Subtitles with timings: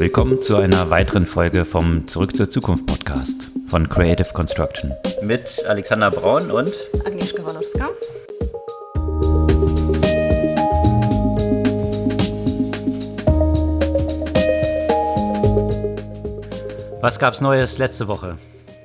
[0.00, 4.94] Willkommen zu einer weiteren Folge vom Zurück zur Zukunft Podcast von Creative Construction.
[5.20, 6.72] Mit Alexander Braun und
[7.04, 7.90] Agnieszka Walorska.
[17.02, 18.38] Was gab's Neues letzte Woche?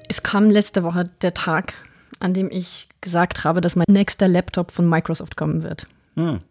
[0.09, 1.75] Es kam letzte Woche der Tag,
[2.19, 5.87] an dem ich gesagt habe, dass mein nächster Laptop von Microsoft kommen wird.
[6.17, 6.41] Hm.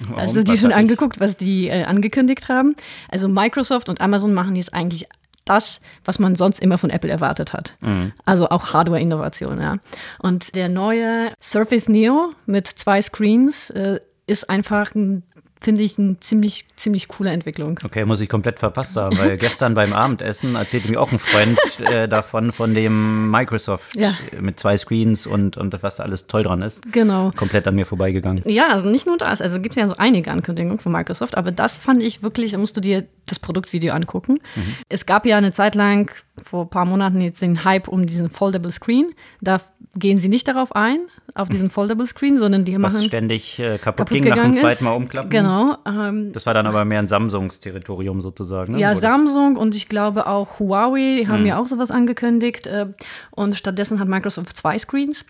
[0.00, 0.18] Warum?
[0.18, 2.76] Also die schon angeguckt, was die äh, angekündigt haben.
[3.08, 5.06] Also Microsoft und Amazon machen jetzt eigentlich
[5.44, 7.74] das, was man sonst immer von Apple erwartet hat.
[7.80, 8.12] Mhm.
[8.24, 9.76] Also auch Hardware-Innovation, ja.
[10.18, 15.22] Und der neue Surface Neo mit zwei Screens äh, ist einfach ein
[15.64, 17.80] finde ich eine ziemlich, ziemlich coole Entwicklung.
[17.82, 21.58] Okay, muss ich komplett verpasst haben, weil gestern beim Abendessen erzählte mir auch ein Freund
[21.80, 24.14] äh, davon, von dem Microsoft ja.
[24.38, 26.92] mit zwei Screens und, und was da alles toll dran ist.
[26.92, 27.32] Genau.
[27.34, 28.42] Komplett an mir vorbeigegangen.
[28.46, 31.50] Ja, also nicht nur das, also gibt es ja so einige Ankündigungen von Microsoft, aber
[31.50, 34.40] das fand ich wirklich, da musst du dir das Produktvideo angucken.
[34.54, 34.74] Mhm.
[34.90, 36.10] Es gab ja eine Zeit lang,
[36.42, 39.14] vor ein paar Monaten, jetzt den Hype um diesen Foldable Screen.
[39.40, 39.60] Da
[39.96, 40.98] gehen sie nicht darauf ein,
[41.34, 43.04] auf diesen Foldable Screen, sondern die Was machen.
[43.04, 45.30] ständig äh, kaputt, kaputt ging nach dem zweiten Mal umklappen.
[45.30, 45.76] Genau.
[45.86, 48.74] Ähm, das war dann aber mehr ein Samsungs Territorium sozusagen.
[48.74, 48.80] Ne?
[48.80, 51.46] Ja, Samsung und ich glaube auch Huawei haben mhm.
[51.46, 52.66] ja auch sowas angekündigt.
[52.66, 52.86] Äh,
[53.30, 55.24] und stattdessen hat Microsoft zwei Screens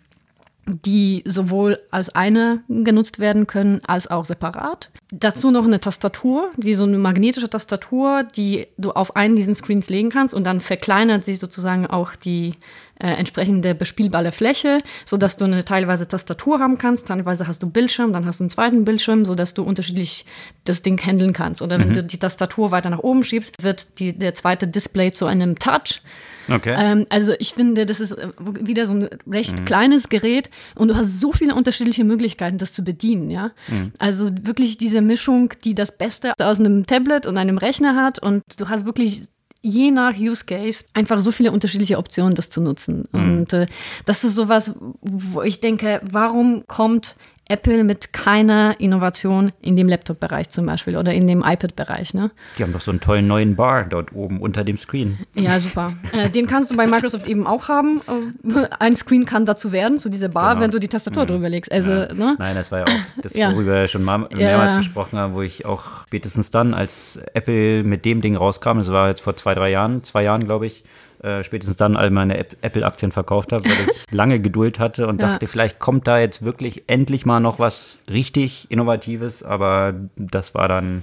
[0.66, 4.90] die sowohl als eine genutzt werden können, als auch separat.
[5.12, 9.88] Dazu noch eine Tastatur, die so eine magnetische Tastatur, die du auf einen diesen Screens
[9.88, 12.54] legen kannst und dann verkleinert sich sozusagen auch die
[12.98, 18.12] äh, entsprechende bespielbare Fläche, sodass du eine teilweise Tastatur haben kannst, teilweise hast du Bildschirm,
[18.12, 20.24] dann hast du einen zweiten Bildschirm, sodass du unterschiedlich
[20.64, 21.60] das Ding handeln kannst.
[21.60, 21.94] Oder wenn mhm.
[21.94, 26.00] du die Tastatur weiter nach oben schiebst, wird die, der zweite Display zu einem Touch.
[26.48, 26.74] Okay.
[26.76, 29.64] Ähm, also ich finde, das ist äh, wieder so ein recht mhm.
[29.64, 33.50] kleines Gerät und du hast so viele unterschiedliche Möglichkeiten, das zu bedienen, ja.
[33.68, 33.92] Mhm.
[33.98, 38.42] Also wirklich diese Mischung, die das Beste aus einem Tablet und einem Rechner hat und
[38.58, 39.22] du hast wirklich
[39.64, 43.08] je nach Use Case einfach so viele unterschiedliche Optionen, das zu nutzen.
[43.12, 43.20] Mhm.
[43.20, 43.66] Und äh,
[44.04, 47.16] das ist sowas, wo ich denke, warum kommt
[47.48, 52.14] Apple mit keiner Innovation in dem Laptop-Bereich zum Beispiel oder in dem iPad-Bereich.
[52.14, 52.30] Ne?
[52.58, 55.18] Die haben doch so einen tollen neuen Bar dort oben unter dem Screen.
[55.34, 55.92] Ja, super.
[56.12, 58.00] äh, den kannst du bei Microsoft eben auch haben.
[58.08, 60.62] Äh, ein Screen kann dazu werden, zu dieser Bar, genau.
[60.62, 61.28] wenn du die Tastatur mhm.
[61.28, 61.70] drüber legst.
[61.70, 62.14] Also, ja.
[62.14, 62.36] ne?
[62.38, 64.78] Nein, das war ja auch das, worüber wir schon mal, mehrmals ja.
[64.78, 69.08] gesprochen haben, wo ich auch spätestens dann, als Apple mit dem Ding rauskam, das war
[69.08, 70.84] jetzt vor zwei, drei Jahren, zwei Jahren, glaube ich,
[71.24, 75.28] äh, spätestens dann all meine Apple-Aktien verkauft habe, weil ich lange Geduld hatte und ja.
[75.28, 80.68] dachte, vielleicht kommt da jetzt wirklich endlich mal noch was richtig Innovatives, aber das war
[80.68, 81.02] dann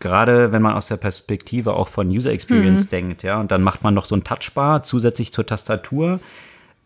[0.00, 2.90] gerade wenn man aus der Perspektive auch von User Experience mhm.
[2.90, 6.20] denkt, ja, und dann macht man noch so ein Touchbar zusätzlich zur Tastatur,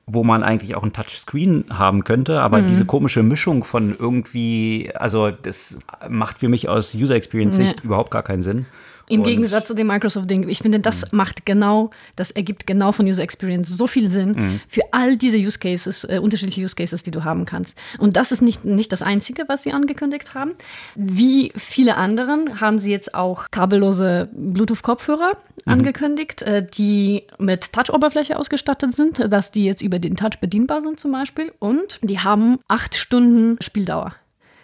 [0.07, 2.69] wo man eigentlich auch ein Touchscreen haben könnte, aber mhm.
[2.69, 7.85] diese komische Mischung von irgendwie, also das macht für mich aus User Experience Sicht ja.
[7.85, 8.67] überhaupt gar keinen Sinn.
[9.13, 10.49] Im Gegensatz zu dem Microsoft-Ding.
[10.49, 11.19] Ich finde, das mhm.
[11.19, 14.61] macht genau, das ergibt genau von User Experience so viel Sinn mhm.
[14.69, 17.77] für all diese Use Cases, äh, unterschiedliche Use Cases, die du haben kannst.
[17.99, 20.53] Und das ist nicht, nicht das Einzige, was sie angekündigt haben.
[20.95, 25.73] Wie viele anderen haben sie jetzt auch kabellose Bluetooth-Kopfhörer mhm.
[25.73, 30.99] angekündigt, äh, die mit Touch-Oberfläche ausgestattet sind, dass die jetzt über den Touch bedienbar sind
[30.99, 31.53] zum Beispiel.
[31.59, 34.15] Und die haben acht Stunden Spieldauer.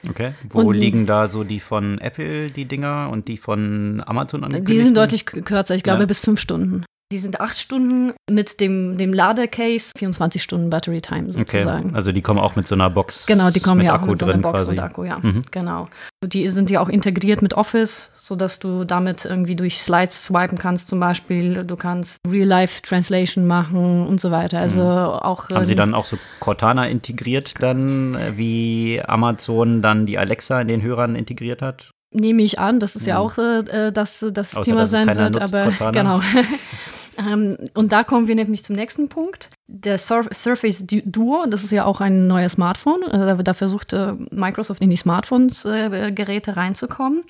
[0.08, 0.32] Okay.
[0.50, 4.78] Wo und, liegen da so die von Apple, die Dinger, und die von Amazon angekündigt?
[4.78, 6.06] Die sind deutlich kürzer, ich glaube ja.
[6.06, 6.84] bis fünf Stunden.
[7.10, 11.86] Die sind acht Stunden mit dem, dem Ladecase, 24 Stunden Battery Time sozusagen.
[11.86, 11.94] Okay.
[11.94, 13.24] Also die kommen auch mit so einer Box.
[13.24, 14.72] Genau, die kommen ja auch mit so einer Box quasi.
[14.72, 15.18] und Akku, ja.
[15.22, 15.42] Mhm.
[15.50, 15.88] Genau.
[16.22, 20.88] Die sind ja auch integriert mit Office, sodass du damit irgendwie durch Slides swipen kannst
[20.88, 21.64] zum Beispiel.
[21.64, 24.58] Du kannst Real-Life-Translation machen und so weiter.
[24.58, 24.88] Also mhm.
[24.88, 25.48] auch.
[25.48, 30.68] Haben Sie dann auch so Cortana integriert dann, äh, wie Amazon dann die Alexa in
[30.68, 31.90] den Hörern integriert hat?
[32.10, 33.26] Nehme ich an, dass es ja, ja mhm.
[33.26, 35.90] auch äh, das, das Außer, Thema sein wird, nutzt, aber Cortana.
[35.92, 36.20] genau.
[37.18, 39.50] Ähm, und da kommen wir nämlich zum nächsten Punkt.
[39.66, 43.02] Der Surf Surface Duo, das ist ja auch ein neues Smartphone.
[43.02, 47.24] Äh, da versucht äh, Microsoft in die Smartphones-Geräte äh, reinzukommen.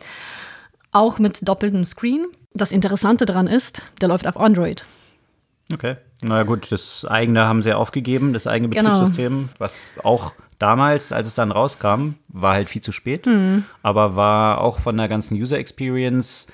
[0.92, 2.26] Auch mit doppeltem Screen.
[2.52, 4.84] Das Interessante daran ist, der läuft auf Android.
[5.72, 5.96] Okay.
[6.22, 8.90] Na gut, das eigene haben sie aufgegeben, das eigene genau.
[8.90, 9.48] Betriebssystem, genau.
[9.58, 13.64] was auch damals, als es dann rauskam, war halt viel zu spät, mhm.
[13.82, 16.48] aber war auch von der ganzen User Experience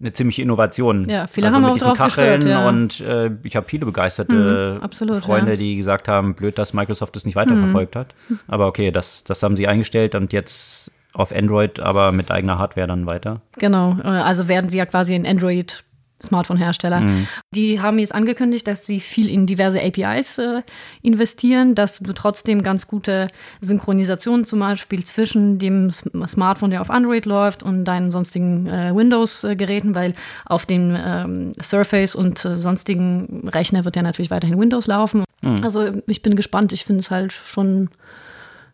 [0.00, 1.08] eine ziemliche Innovation.
[1.08, 2.68] Ja, viele also haben mit auch diesen Kacheln geführt, ja.
[2.68, 5.56] und äh, ich habe viele begeisterte mhm, absolut, Freunde, ja.
[5.56, 8.00] die gesagt haben, blöd, dass Microsoft das nicht weiterverfolgt mhm.
[8.00, 8.14] hat.
[8.48, 12.86] Aber okay, das, das haben sie eingestellt und jetzt auf Android, aber mit eigener Hardware
[12.86, 13.42] dann weiter.
[13.58, 15.84] Genau, äh, also werden sie ja quasi in Android
[16.24, 17.00] Smartphone-Hersteller.
[17.00, 17.28] Mhm.
[17.54, 20.62] Die haben jetzt angekündigt, dass sie viel in diverse APIs äh,
[21.02, 23.28] investieren, dass du trotzdem ganz gute
[23.60, 29.94] Synchronisation zum Beispiel zwischen dem Smartphone, der auf Android läuft, und deinen sonstigen äh, Windows-Geräten,
[29.94, 30.14] weil
[30.46, 35.24] auf dem ähm, Surface und äh, sonstigen Rechner wird ja natürlich weiterhin Windows laufen.
[35.42, 35.64] Mhm.
[35.64, 36.72] Also ich bin gespannt.
[36.72, 37.90] Ich finde es halt schon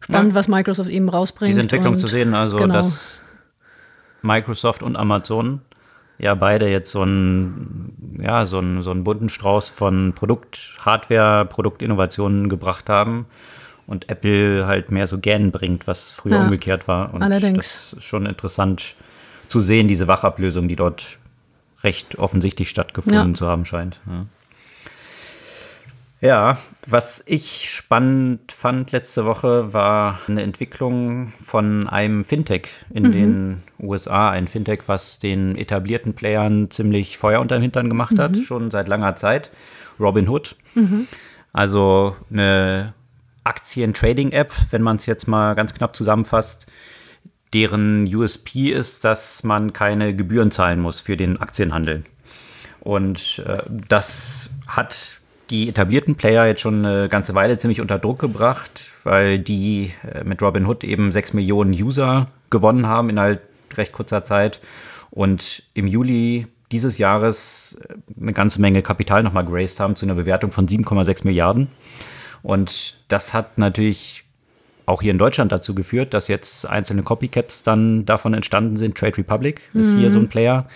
[0.01, 0.35] spannend, ja.
[0.35, 1.51] was Microsoft eben rausbringt.
[1.51, 2.75] Diese Entwicklung zu sehen, also genau.
[2.75, 3.25] dass
[4.23, 5.61] Microsoft und Amazon
[6.19, 11.44] ja beide jetzt so einen, ja, so einen, so einen bunten Strauß von Produkt, Hardware,
[11.47, 13.26] Produktinnovationen gebracht haben
[13.87, 17.15] und Apple halt mehr so gern bringt, was früher ja, umgekehrt war.
[17.15, 17.56] Und allerdings.
[17.56, 18.94] das ist schon interessant
[19.49, 21.19] zu sehen, diese Wachablösung, die dort
[21.82, 23.35] recht offensichtlich stattgefunden ja.
[23.35, 23.99] zu haben scheint.
[24.06, 24.26] Ja.
[26.20, 33.12] Ja, was ich spannend fand letzte Woche war eine Entwicklung von einem Fintech in mhm.
[33.12, 34.31] den USA.
[34.31, 38.20] Ein Fintech, was den etablierten Playern ziemlich Feuer unter dem Hintern gemacht mhm.
[38.20, 39.50] hat, schon seit langer Zeit.
[40.00, 40.56] Robinhood.
[40.75, 41.06] Mhm.
[41.53, 42.94] Also eine
[43.44, 46.67] Aktien-Trading-App, wenn man es jetzt mal ganz knapp zusammenfasst,
[47.53, 52.05] deren USP ist, dass man keine Gebühren zahlen muss für den Aktienhandel.
[52.81, 55.19] Und äh, das hat
[55.50, 60.25] die etablierten Player jetzt schon eine ganze Weile ziemlich unter Druck gebracht, weil die äh,
[60.25, 63.43] mit Robinhood eben 6 Millionen User gewonnen haben innerhalb
[63.77, 64.61] recht kurzer Zeit
[65.11, 70.15] und im Juli dieses Jahres äh, eine ganze Menge Kapital nochmal geraced haben zu einer
[70.15, 71.69] Bewertung von 7,6 Milliarden.
[72.43, 74.25] Und das hat natürlich
[74.87, 78.97] auch hier in Deutschland dazu geführt, dass jetzt einzelne Copycats dann davon entstanden sind.
[78.97, 79.99] Trade Republic ist mhm.
[79.99, 80.67] hier so ein Player,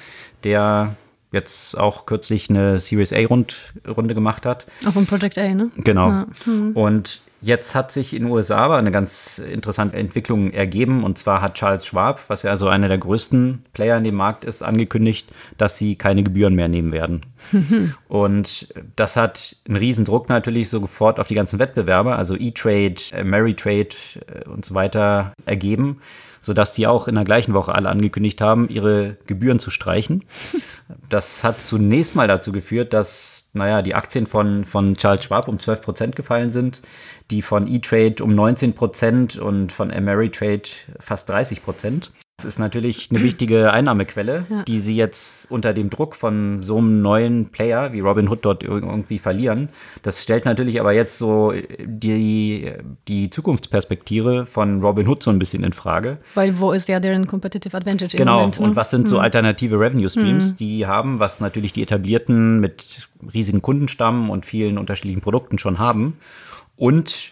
[0.44, 0.96] der
[1.32, 4.66] jetzt auch kürzlich eine Series A-Runde gemacht hat.
[4.86, 5.70] Auch von Project A, ne?
[5.76, 6.08] Genau.
[6.08, 6.26] Ja.
[6.46, 6.72] Mhm.
[6.72, 11.04] Und jetzt hat sich in den USA aber eine ganz interessante Entwicklung ergeben.
[11.04, 14.44] Und zwar hat Charles Schwab, was ja also einer der größten Player in dem Markt
[14.44, 17.26] ist, angekündigt, dass sie keine Gebühren mehr nehmen werden.
[18.08, 23.88] und das hat einen riesen Druck natürlich sofort auf die ganzen Wettbewerber, also E-Trade, Ameritrade
[24.26, 26.00] äh, und so weiter ergeben
[26.42, 30.24] sodass die auch in der gleichen Woche alle angekündigt haben, ihre Gebühren zu streichen.
[31.08, 35.58] Das hat zunächst mal dazu geführt, dass, naja, die Aktien von, von Charles Schwab um
[35.58, 36.80] 12 Prozent gefallen sind,
[37.30, 40.68] die von E-Trade um 19 Prozent und von Ameritrade
[40.98, 42.12] fast 30 Prozent
[42.44, 44.62] ist natürlich eine wichtige Einnahmequelle, ja.
[44.64, 48.62] die sie jetzt unter dem Druck von so einem neuen Player wie Robin Hood dort
[48.62, 49.68] irgendwie verlieren.
[50.02, 52.72] Das stellt natürlich aber jetzt so die,
[53.08, 56.18] die Zukunftsperspektive von Robin Hood so ein bisschen in Frage.
[56.34, 58.38] Weil wo ist ja deren Competitive Advantage genau.
[58.38, 58.66] Moment, ne?
[58.66, 59.24] und was sind so hm.
[59.24, 60.56] alternative Revenue Streams, mhm.
[60.56, 66.18] die haben, was natürlich die etablierten mit riesigen Kundenstamm und vielen unterschiedlichen Produkten schon haben.
[66.76, 67.31] Und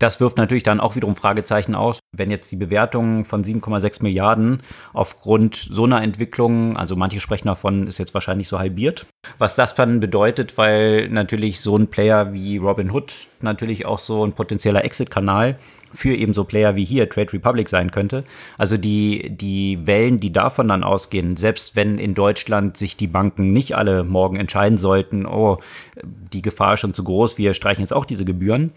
[0.00, 4.62] das wirft natürlich dann auch wiederum Fragezeichen aus, wenn jetzt die Bewertung von 7,6 Milliarden
[4.94, 9.04] aufgrund so einer Entwicklung, also manche sprechen davon, ist jetzt wahrscheinlich so halbiert.
[9.38, 14.32] Was das dann bedeutet, weil natürlich so ein Player wie Robinhood natürlich auch so ein
[14.32, 15.58] potenzieller Exit-Kanal
[15.92, 18.24] für eben so Player wie hier Trade Republic sein könnte.
[18.56, 23.52] Also die, die Wellen, die davon dann ausgehen, selbst wenn in Deutschland sich die Banken
[23.52, 25.58] nicht alle morgen entscheiden sollten, oh,
[26.02, 28.72] die Gefahr ist schon zu groß, wir streichen jetzt auch diese Gebühren,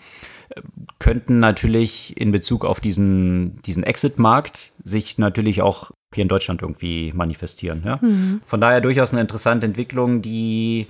[1.00, 7.12] könnten natürlich in Bezug auf diesen, diesen Exit-Markt sich natürlich auch hier in Deutschland irgendwie
[7.14, 7.84] manifestieren.
[7.86, 8.00] Ja?
[8.02, 8.42] Mhm.
[8.46, 10.88] Von daher durchaus eine interessante Entwicklung, die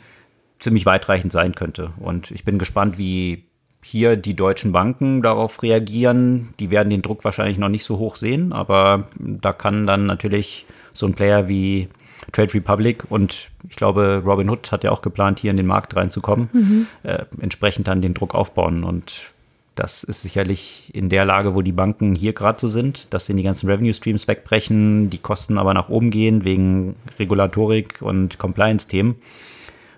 [0.59, 1.91] ziemlich weitreichend sein könnte.
[1.99, 3.45] Und ich bin gespannt, wie
[3.83, 6.53] hier die deutschen Banken darauf reagieren.
[6.59, 10.65] Die werden den Druck wahrscheinlich noch nicht so hoch sehen, aber da kann dann natürlich
[10.93, 11.89] so ein Player wie
[12.31, 15.95] Trade Republic und ich glaube, Robin Hood hat ja auch geplant, hier in den Markt
[15.95, 16.87] reinzukommen, mhm.
[17.03, 18.85] äh, entsprechend dann den Druck aufbauen.
[18.85, 19.32] Und
[19.75, 23.33] das ist sicherlich in der Lage, wo die Banken hier gerade so sind, dass sie
[23.33, 29.15] die ganzen Revenue Streams wegbrechen, die Kosten aber nach oben gehen wegen Regulatorik und Compliance-Themen.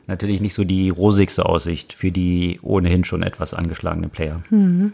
[0.07, 4.43] Natürlich nicht so die rosigste Aussicht für die ohnehin schon etwas angeschlagenen Player.
[4.49, 4.93] Mhm.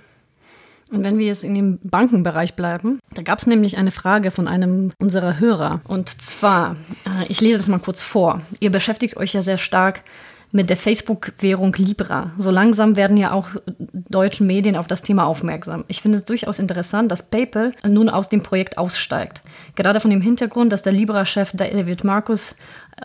[0.92, 4.48] Und wenn wir jetzt in dem Bankenbereich bleiben, da gab es nämlich eine Frage von
[4.48, 5.82] einem unserer Hörer.
[5.88, 8.42] Und zwar, äh, ich lese das mal kurz vor.
[8.60, 10.04] Ihr beschäftigt euch ja sehr stark
[10.52, 12.32] mit der Facebook-Währung Libra.
[12.38, 13.48] So langsam werden ja auch
[13.94, 15.86] deutsche Medien auf das Thema aufmerksam.
[15.88, 19.42] Ich finde es durchaus interessant, dass PayPal nun aus dem Projekt aussteigt.
[19.76, 22.56] Gerade von dem Hintergrund, dass der Libra-Chef David Marcus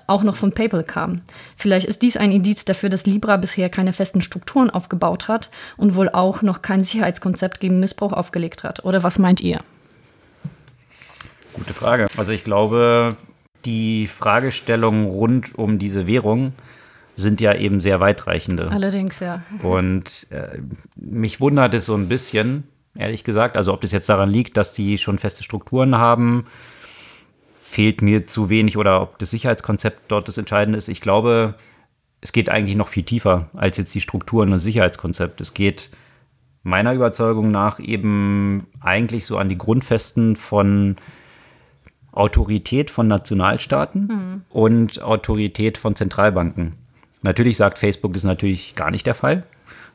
[0.07, 1.23] auch noch von PayPal kam.
[1.57, 5.95] Vielleicht ist dies ein Indiz dafür, dass Libra bisher keine festen Strukturen aufgebaut hat und
[5.95, 8.85] wohl auch noch kein Sicherheitskonzept gegen Missbrauch aufgelegt hat.
[8.85, 9.61] Oder was meint ihr?
[11.53, 12.07] Gute Frage.
[12.17, 13.17] Also ich glaube,
[13.65, 16.53] die Fragestellung rund um diese Währung
[17.17, 18.71] sind ja eben sehr weitreichende.
[18.71, 19.43] Allerdings, ja.
[19.63, 20.59] Und äh,
[20.97, 24.73] mich wundert es so ein bisschen, ehrlich gesagt, also ob das jetzt daran liegt, dass
[24.73, 26.47] die schon feste Strukturen haben.
[27.55, 30.89] fehlt mir zu wenig oder ob das Sicherheitskonzept dort das Entscheidende ist.
[30.89, 31.55] Ich glaube,
[32.21, 35.41] es geht eigentlich noch viel tiefer als jetzt die Strukturen und das Sicherheitskonzept.
[35.41, 35.91] Es geht
[36.63, 40.97] meiner Überzeugung nach eben eigentlich so an die Grundfesten von
[42.13, 44.43] Autorität von Nationalstaaten mhm.
[44.49, 46.73] und Autorität von Zentralbanken.
[47.23, 49.43] Natürlich sagt Facebook, das ist natürlich gar nicht der Fall.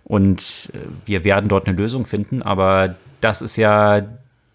[0.03, 4.01] Und äh, wir werden dort eine Lösung finden, aber das ist ja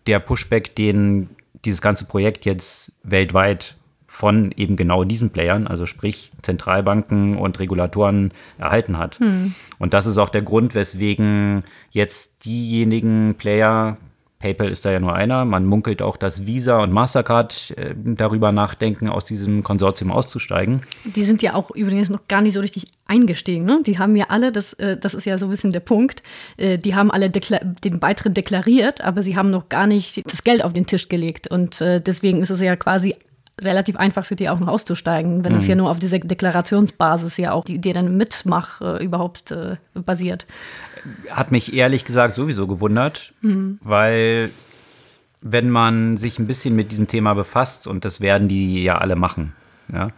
[0.06, 1.28] der Pushback, den
[1.64, 8.32] dieses ganze Projekt jetzt weltweit von eben genau diesen Playern, also sprich Zentralbanken und Regulatoren,
[8.56, 9.18] erhalten hat.
[9.18, 9.54] Hm.
[9.78, 13.98] Und das ist auch der Grund, weswegen jetzt diejenigen Player,
[14.38, 15.44] PayPal ist da ja nur einer.
[15.44, 20.82] Man munkelt auch, dass Visa und Mastercard äh, darüber nachdenken, aus diesem Konsortium auszusteigen.
[21.04, 23.64] Die sind ja auch übrigens noch gar nicht so richtig eingestiegen.
[23.64, 23.80] Ne?
[23.86, 26.22] Die haben ja alle, das, äh, das ist ja so ein bisschen der Punkt,
[26.58, 30.62] äh, die haben alle den Beitritt deklariert, aber sie haben noch gar nicht das Geld
[30.62, 31.48] auf den Tisch gelegt.
[31.48, 33.14] Und äh, deswegen ist es ja quasi
[33.60, 35.58] relativ einfach für die auch noch auszusteigen, wenn mhm.
[35.58, 39.76] es ja nur auf dieser Deklarationsbasis ja auch die, die dann mitmach äh, überhaupt äh,
[39.94, 40.46] basiert.
[41.30, 43.78] Hat mich ehrlich gesagt sowieso gewundert, mhm.
[43.82, 44.50] weil
[45.40, 49.16] wenn man sich ein bisschen mit diesem Thema befasst, und das werden die ja alle
[49.16, 49.54] machen,
[49.92, 50.10] ja,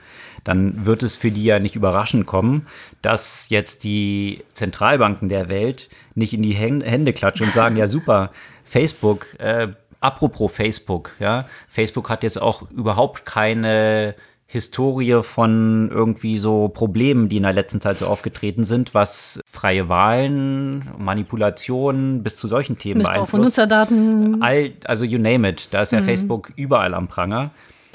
[0.45, 2.67] dann wird es für die ja nicht überraschend kommen,
[3.03, 8.31] dass jetzt die Zentralbanken der Welt nicht in die Hände klatschen und sagen, ja super,
[8.65, 9.69] Facebook, äh,
[10.01, 14.15] apropos Facebook, ja, Facebook hat jetzt auch überhaupt keine
[14.51, 19.91] Historie von irgendwie so Problemen, die in der letzten Zeit so aufgetreten sind, was freie
[19.91, 23.31] Wahlen, Manipulationen bis zu solchen Themen Missbrauch beeinflusst.
[23.31, 24.43] von Nutzerdaten.
[24.43, 26.07] All, also you name it, da ist ja mhm.
[26.07, 27.51] Facebook überall am Pranger.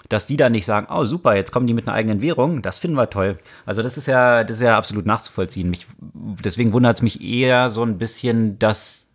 [0.10, 2.78] Dass die da nicht sagen, oh super, jetzt kommen die mit einer eigenen Währung, das
[2.78, 3.40] finden wir toll.
[3.66, 5.72] Also das ist ja, das ist ja absolut nachzuvollziehen.
[5.72, 5.88] Mich,
[6.44, 9.08] deswegen wundert es mich eher so ein bisschen, dass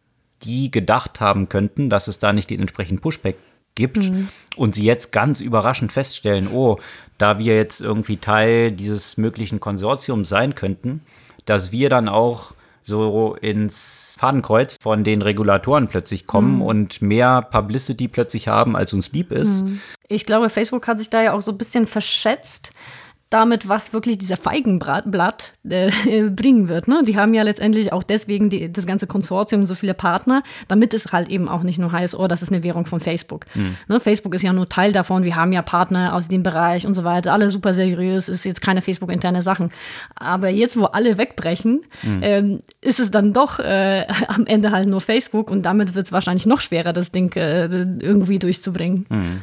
[0.42, 3.36] die gedacht haben könnten, dass es da nicht den entsprechenden Pushback
[3.74, 4.28] gibt mhm.
[4.56, 6.78] und sie jetzt ganz überraschend feststellen, oh,
[7.16, 11.02] da wir jetzt irgendwie Teil dieses möglichen Konsortiums sein könnten,
[11.46, 12.52] dass wir dann auch
[12.82, 16.62] so ins Fadenkreuz von den Regulatoren plötzlich kommen mhm.
[16.62, 19.64] und mehr Publicity plötzlich haben, als uns lieb ist.
[19.64, 19.80] Mhm.
[20.08, 22.72] Ich glaube, Facebook hat sich da ja auch so ein bisschen verschätzt
[23.30, 25.90] damit, was wirklich dieser Feigenblatt äh,
[26.30, 26.88] bringen wird.
[26.88, 27.02] Ne?
[27.06, 31.12] Die haben ja letztendlich auch deswegen die, das ganze Konsortium so viele Partner, damit es
[31.12, 33.44] halt eben auch nicht nur heißt, oh, das ist eine Währung von Facebook.
[33.54, 33.76] Mhm.
[33.88, 34.00] Ne?
[34.00, 35.24] Facebook ist ja nur Teil davon.
[35.24, 37.32] Wir haben ja Partner aus dem Bereich und so weiter.
[37.32, 39.72] Alle super seriös, ist jetzt keine Facebook-interne Sachen.
[40.14, 42.20] Aber jetzt, wo alle wegbrechen, mhm.
[42.22, 46.12] ähm, ist es dann doch äh, am Ende halt nur Facebook und damit wird es
[46.12, 49.06] wahrscheinlich noch schwerer, das Ding äh, irgendwie durchzubringen.
[49.10, 49.42] Mhm.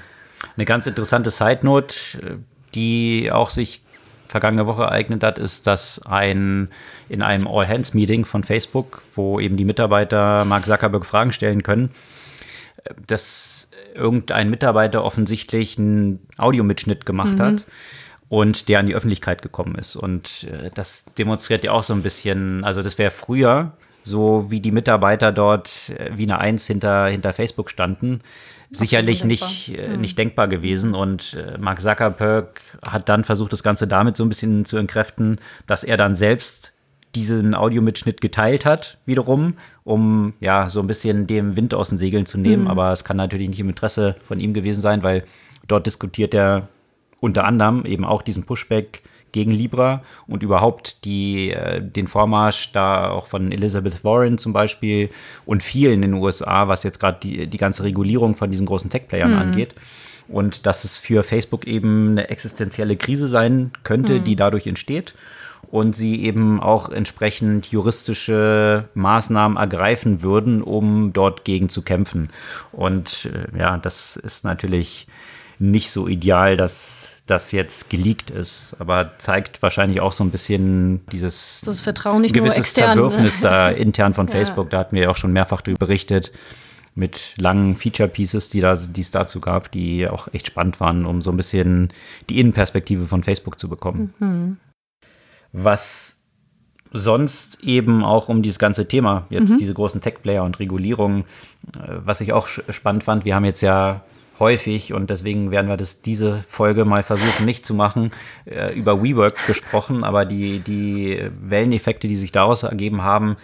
[0.55, 2.39] Eine ganz interessante Side-Note
[2.75, 3.81] die auch sich
[4.27, 6.69] vergangene Woche ereignet hat, ist, dass ein
[7.07, 11.91] in einem All-Hands-Meeting von Facebook, wo eben die Mitarbeiter Mark Zuckerberg Fragen stellen können,
[13.07, 17.41] dass irgendein Mitarbeiter offensichtlich einen Audiomitschnitt gemacht mhm.
[17.41, 17.65] hat
[18.29, 19.95] und der an die Öffentlichkeit gekommen ist.
[19.95, 23.71] Und äh, das demonstriert ja auch so ein bisschen, also das wäre früher
[24.03, 28.21] so, wie die Mitarbeiter dort äh, wie eine Eins hinter, hinter Facebook standen,
[28.71, 30.01] sicherlich nicht, äh, hm.
[30.01, 30.95] nicht denkbar gewesen.
[30.95, 35.39] Und äh, Mark Zuckerberg hat dann versucht, das Ganze damit so ein bisschen zu entkräften,
[35.67, 36.73] dass er dann selbst
[37.15, 42.25] diesen Audiomitschnitt geteilt hat, wiederum, um ja so ein bisschen dem Wind aus den Segeln
[42.25, 42.63] zu nehmen.
[42.63, 42.69] Mhm.
[42.69, 45.23] Aber es kann natürlich nicht im Interesse von ihm gewesen sein, weil
[45.67, 46.67] dort diskutiert er
[47.19, 49.01] unter anderem eben auch diesen Pushback
[49.35, 55.09] gegen Libra und überhaupt die, äh, den Vormarsch da auch von Elizabeth Warren zum Beispiel
[55.45, 58.89] und vielen in den USA, was jetzt gerade die, die ganze Regulierung von diesen großen
[58.89, 59.37] Tech-Playern mhm.
[59.37, 59.75] angeht.
[60.29, 64.23] Und dass es für Facebook eben eine existenzielle Krise sein könnte, mhm.
[64.23, 65.13] die dadurch entsteht
[65.69, 72.29] und sie eben auch entsprechend juristische Maßnahmen ergreifen würden, um dort gegen zu kämpfen.
[72.71, 75.07] Und äh, ja, das ist natürlich
[75.59, 81.05] nicht so ideal, dass das jetzt geleakt ist, aber zeigt wahrscheinlich auch so ein bisschen
[81.11, 84.65] dieses das Vertrauen nicht gewisses nur extern, Zerwürfnis da intern von Facebook.
[84.65, 84.71] Ja.
[84.71, 86.31] Da hatten wir ja auch schon mehrfach darüber berichtet
[86.93, 91.05] mit langen Feature Pieces, die da, die es dazu gab, die auch echt spannend waren,
[91.05, 91.89] um so ein bisschen
[92.29, 94.13] die Innenperspektive von Facebook zu bekommen.
[94.19, 94.57] Mhm.
[95.51, 96.17] Was
[96.93, 99.57] sonst eben auch um dieses ganze Thema, jetzt mhm.
[99.57, 101.25] diese großen Tech-Player und Regulierungen,
[101.75, 104.01] äh, was ich auch spannend fand, wir haben jetzt ja
[104.39, 108.11] häufig und deswegen werden wir das diese Folge mal versuchen nicht zu machen,
[108.45, 113.37] äh, über WeWork gesprochen, aber die, die Welleneffekte, die sich daraus ergeben haben,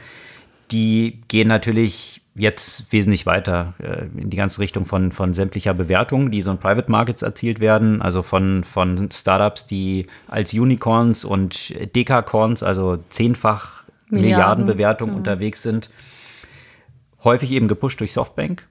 [0.72, 6.32] die gehen natürlich jetzt wesentlich weiter äh, in die ganze Richtung von, von sämtlicher Bewertung,
[6.32, 11.74] die so in Private Markets erzielt werden, also von, von Startups, die als Unicorns und
[11.96, 15.16] Dekacorns, also zehnfach Milliarden, Milliardenbewertung mhm.
[15.18, 15.90] unterwegs sind,
[17.24, 18.68] häufig eben gepusht durch Softbank.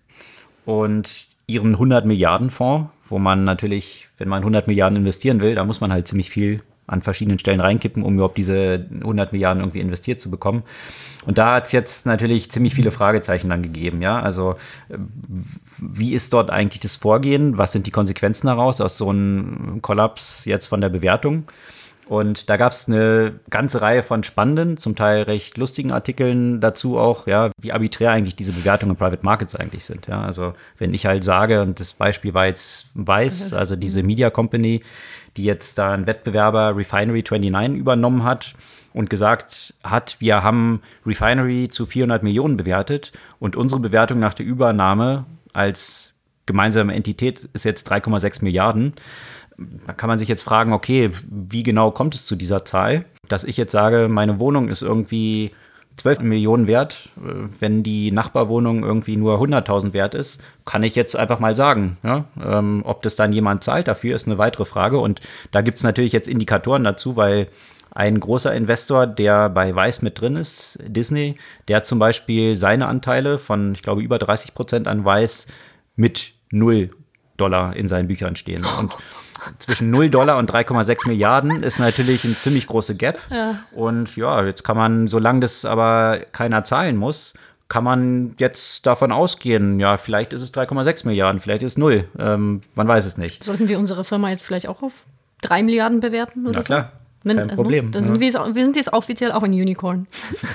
[0.65, 5.64] Und ihren 100 Milliarden Fonds, wo man natürlich, wenn man 100 Milliarden investieren will, da
[5.64, 9.80] muss man halt ziemlich viel an verschiedenen Stellen reinkippen, um überhaupt diese 100 Milliarden irgendwie
[9.80, 10.64] investiert zu bekommen.
[11.25, 14.02] Und da hat es jetzt natürlich ziemlich viele Fragezeichen dann gegeben.
[14.02, 14.57] Ja, also
[15.78, 17.59] wie ist dort eigentlich das Vorgehen?
[17.59, 21.45] Was sind die Konsequenzen daraus aus so einem Kollaps jetzt von der Bewertung?
[22.11, 26.99] Und da gab es eine ganze Reihe von spannenden, zum Teil recht lustigen Artikeln dazu
[26.99, 30.09] auch, ja, wie arbiträr eigentlich diese Bewertungen in Private Markets eigentlich sind.
[30.09, 30.21] Ja.
[30.21, 34.83] Also wenn ich halt sage, und das Beispiel war jetzt Weiß, also diese Media Company,
[35.37, 38.55] die jetzt da einen Wettbewerber Refinery 29 übernommen hat
[38.93, 44.47] und gesagt hat, wir haben Refinery zu 400 Millionen bewertet und unsere Bewertung nach der
[44.47, 46.14] Übernahme als
[46.47, 48.95] gemeinsame Entität ist jetzt 3,6 Milliarden
[49.87, 53.05] da kann man sich jetzt fragen, okay, wie genau kommt es zu dieser Zahl?
[53.29, 55.52] Dass ich jetzt sage, meine Wohnung ist irgendwie
[55.97, 61.17] 12 Millionen wert, äh, wenn die Nachbarwohnung irgendwie nur 100.000 wert ist, kann ich jetzt
[61.17, 61.99] einfach mal sagen.
[62.02, 62.25] Ja?
[62.43, 64.99] Ähm, ob das dann jemand zahlt dafür, ist eine weitere Frage.
[64.99, 67.49] Und da gibt es natürlich jetzt Indikatoren dazu, weil
[67.93, 71.37] ein großer Investor, der bei Weiß mit drin ist, Disney,
[71.69, 75.49] der zum Beispiel seine Anteile von, ich glaube, über 30 Prozent an Weiß
[75.97, 76.90] mit null
[77.37, 78.64] Dollar in seinen Büchern stehen.
[78.79, 78.93] Und
[79.59, 83.18] zwischen 0 Dollar und 3,6 Milliarden ist natürlich ein ziemlich große Gap.
[83.30, 83.61] Ja.
[83.73, 87.35] Und ja, jetzt kann man, solange das aber keiner zahlen muss,
[87.68, 92.09] kann man jetzt davon ausgehen, ja, vielleicht ist es 3,6 Milliarden, vielleicht ist es 0.
[92.18, 93.44] Ähm, man weiß es nicht.
[93.44, 95.04] Sollten wir unsere Firma jetzt vielleicht auch auf
[95.42, 96.92] 3 Milliarden bewerten oder Na klar.
[97.23, 97.92] Kein also, Problem.
[97.92, 100.06] Dann sind wir, wir, sind jetzt offiziell auch ein Unicorn.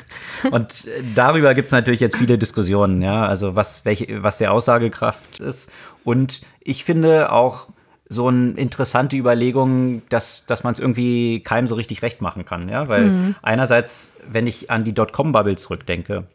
[0.51, 5.39] Und darüber gibt es natürlich jetzt viele Diskussionen, ja, also was, welche, was der Aussagekraft
[5.41, 5.71] ist.
[6.03, 7.67] Und ich finde auch,
[8.07, 12.69] so eine interessante Überlegung, dass, dass man es irgendwie keinem so richtig recht machen kann.
[12.69, 12.87] Ja?
[12.87, 13.35] Weil mhm.
[13.41, 16.25] einerseits, wenn ich an die Dotcom-Bubble zurückdenke,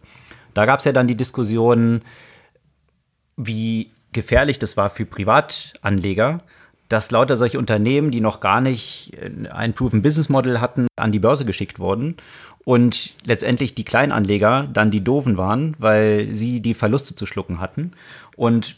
[0.54, 2.02] da gab es ja dann die Diskussion,
[3.36, 6.40] wie gefährlich das war für Privatanleger,
[6.88, 9.16] dass lauter solche Unternehmen, die noch gar nicht
[9.50, 12.16] ein Proven Business Model hatten, an die Börse geschickt wurden
[12.64, 17.92] und letztendlich die Kleinanleger dann die Doofen waren, weil sie die Verluste zu schlucken hatten.
[18.36, 18.76] Und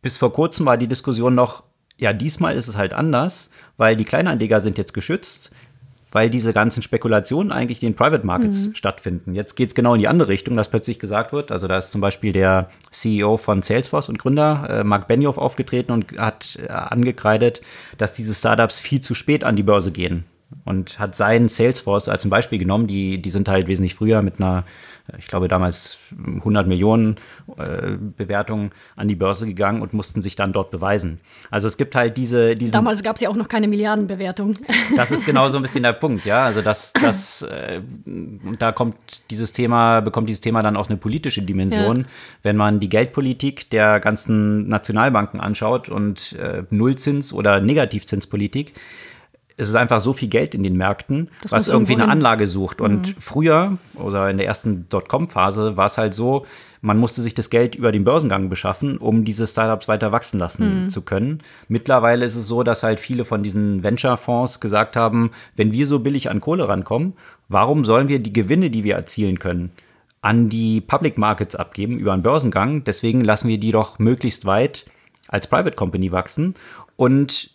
[0.00, 1.64] bis vor kurzem war die Diskussion noch,
[2.02, 5.52] ja, diesmal ist es halt anders, weil die Kleinanleger sind jetzt geschützt,
[6.10, 8.74] weil diese ganzen Spekulationen eigentlich in den Private Markets mhm.
[8.74, 9.34] stattfinden.
[9.34, 11.92] Jetzt geht es genau in die andere Richtung, dass plötzlich gesagt wird, also da ist
[11.92, 16.72] zum Beispiel der CEO von Salesforce und Gründer, äh, Mark Benioff, aufgetreten und hat äh,
[16.72, 17.62] angekreidet,
[17.98, 20.24] dass diese Startups viel zu spät an die Börse gehen
[20.64, 22.88] und hat seinen Salesforce als ein Beispiel genommen.
[22.88, 24.64] Die, die sind halt wesentlich früher mit einer
[25.18, 27.16] ich glaube damals 100 Millionen
[27.56, 31.20] äh, Bewertungen an die Börse gegangen und mussten sich dann dort beweisen.
[31.50, 32.56] Also es gibt halt diese.
[32.56, 34.54] Diesen, damals gab es ja auch noch keine Milliardenbewertung.
[34.96, 36.44] Das ist genau so ein bisschen der Punkt, ja.
[36.44, 37.80] Also das, das, äh,
[38.58, 38.96] da kommt
[39.30, 42.04] dieses Thema, bekommt dieses Thema dann auch eine politische Dimension, ja.
[42.42, 48.74] wenn man die Geldpolitik der ganzen Nationalbanken anschaut und äh, Nullzins- oder Negativzinspolitik
[49.56, 52.80] es ist einfach so viel Geld in den Märkten, das was irgendwie eine Anlage sucht.
[52.80, 53.20] Und mhm.
[53.20, 56.46] früher oder in der ersten Dotcom-Phase war es halt so,
[56.80, 60.82] man musste sich das Geld über den Börsengang beschaffen, um diese Startups weiter wachsen lassen
[60.82, 60.86] mhm.
[60.88, 61.40] zu können.
[61.68, 66.00] Mittlerweile ist es so, dass halt viele von diesen Venture-Fonds gesagt haben, wenn wir so
[66.00, 67.14] billig an Kohle rankommen,
[67.48, 69.70] warum sollen wir die Gewinne, die wir erzielen können,
[70.22, 72.82] an die Public Markets abgeben über einen Börsengang?
[72.82, 74.86] Deswegen lassen wir die doch möglichst weit
[75.28, 76.54] als Private Company wachsen
[76.96, 77.51] und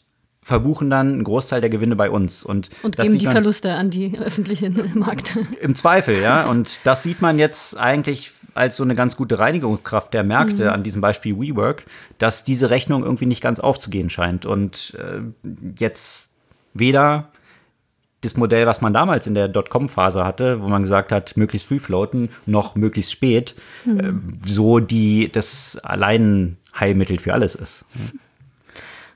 [0.47, 2.45] verbuchen dann einen Großteil der Gewinne bei uns.
[2.45, 5.37] Und, und geben die Verluste an die öffentlichen Markt.
[5.59, 6.47] Im Zweifel, ja.
[6.47, 10.69] Und das sieht man jetzt eigentlich als so eine ganz gute Reinigungskraft der Märkte mhm.
[10.69, 11.85] an diesem Beispiel WeWork,
[12.17, 14.45] dass diese Rechnung irgendwie nicht ganz aufzugehen scheint.
[14.45, 15.19] Und äh,
[15.77, 16.29] jetzt
[16.73, 17.27] weder
[18.21, 21.79] das Modell, was man damals in der Dotcom-Phase hatte, wo man gesagt hat, möglichst früh
[21.79, 23.99] floaten, noch möglichst spät, mhm.
[23.99, 24.13] äh,
[24.49, 27.83] so die das Alleinheilmittel für alles ist.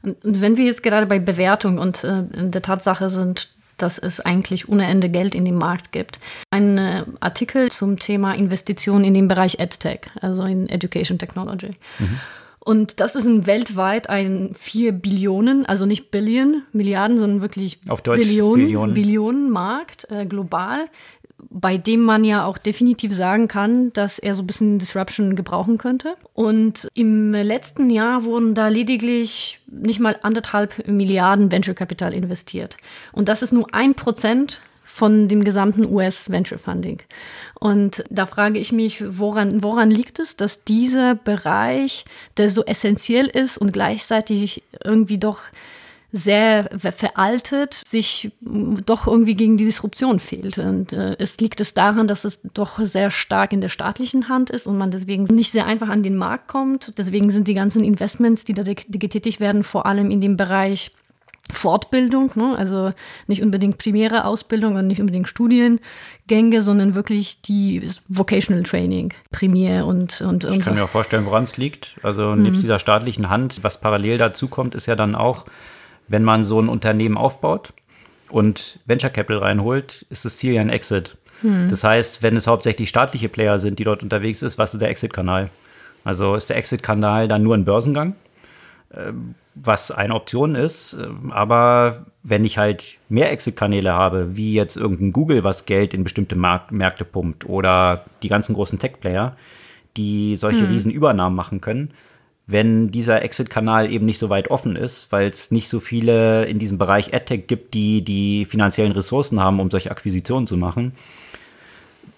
[0.03, 4.69] Und, wenn wir jetzt gerade bei Bewertung und äh, der Tatsache sind, dass es eigentlich
[4.69, 6.19] ohne Ende Geld in dem Markt gibt.
[6.51, 11.71] Ein äh, Artikel zum Thema Investitionen in den Bereich EdTech, also in Education Technology.
[11.99, 12.19] Mhm.
[12.63, 18.03] Und das ist ein weltweit ein 4 Billionen, also nicht Billion, Milliarden, sondern wirklich Auf
[18.03, 18.93] Deutsch Billionen, Billionen.
[18.93, 20.87] Billionen Markt äh, global,
[21.49, 25.77] bei dem man ja auch definitiv sagen kann, dass er so ein bisschen Disruption gebrauchen
[25.77, 26.15] könnte.
[26.33, 32.77] Und im letzten Jahr wurden da lediglich nicht mal anderthalb Milliarden Venture Capital investiert.
[33.11, 36.99] Und das ist nur ein Prozent von dem gesamten US Venture Funding.
[37.59, 42.05] Und da frage ich mich, woran, woran liegt es, dass dieser Bereich,
[42.37, 45.43] der so essentiell ist und gleichzeitig irgendwie doch
[46.11, 50.57] sehr veraltet, sich doch irgendwie gegen die Disruption fehlt.
[50.57, 54.49] Und äh, es liegt es daran, dass es doch sehr stark in der staatlichen Hand
[54.49, 56.97] ist und man deswegen nicht sehr einfach an den Markt kommt.
[56.97, 60.91] Deswegen sind die ganzen Investments, die da getätigt werden, vor allem in dem Bereich
[61.53, 62.55] Fortbildung, ne?
[62.57, 62.91] also
[63.27, 70.21] nicht unbedingt primäre Ausbildung und nicht unbedingt Studiengänge, sondern wirklich die Vocational Training, primär und
[70.21, 71.95] und Ich kann mir auch vorstellen, woran es liegt.
[72.03, 72.43] Also mhm.
[72.43, 75.45] nebst dieser staatlichen Hand, was parallel dazu kommt, ist ja dann auch,
[76.11, 77.73] wenn man so ein Unternehmen aufbaut
[78.29, 81.17] und Venture Capital reinholt, ist das Ziel ja ein Exit.
[81.41, 81.69] Mhm.
[81.69, 84.89] Das heißt, wenn es hauptsächlich staatliche Player sind, die dort unterwegs ist, was ist der
[84.89, 85.49] Exit-Kanal?
[86.03, 88.15] Also ist der Exit-Kanal dann nur ein Börsengang?
[88.93, 90.93] Ähm, was eine Option ist.
[90.93, 96.03] Ähm, aber wenn ich halt mehr Exit-Kanäle habe, wie jetzt irgendein Google, was Geld in
[96.03, 99.35] bestimmte Mark Märkte pumpt oder die ganzen großen Tech-Player,
[99.97, 100.71] die solche hm.
[100.71, 101.91] Riesenübernahmen machen können,
[102.51, 106.59] wenn dieser Exit-Kanal eben nicht so weit offen ist, weil es nicht so viele in
[106.59, 110.93] diesem Bereich AdTech gibt, die die finanziellen Ressourcen haben, um solche Akquisitionen zu machen,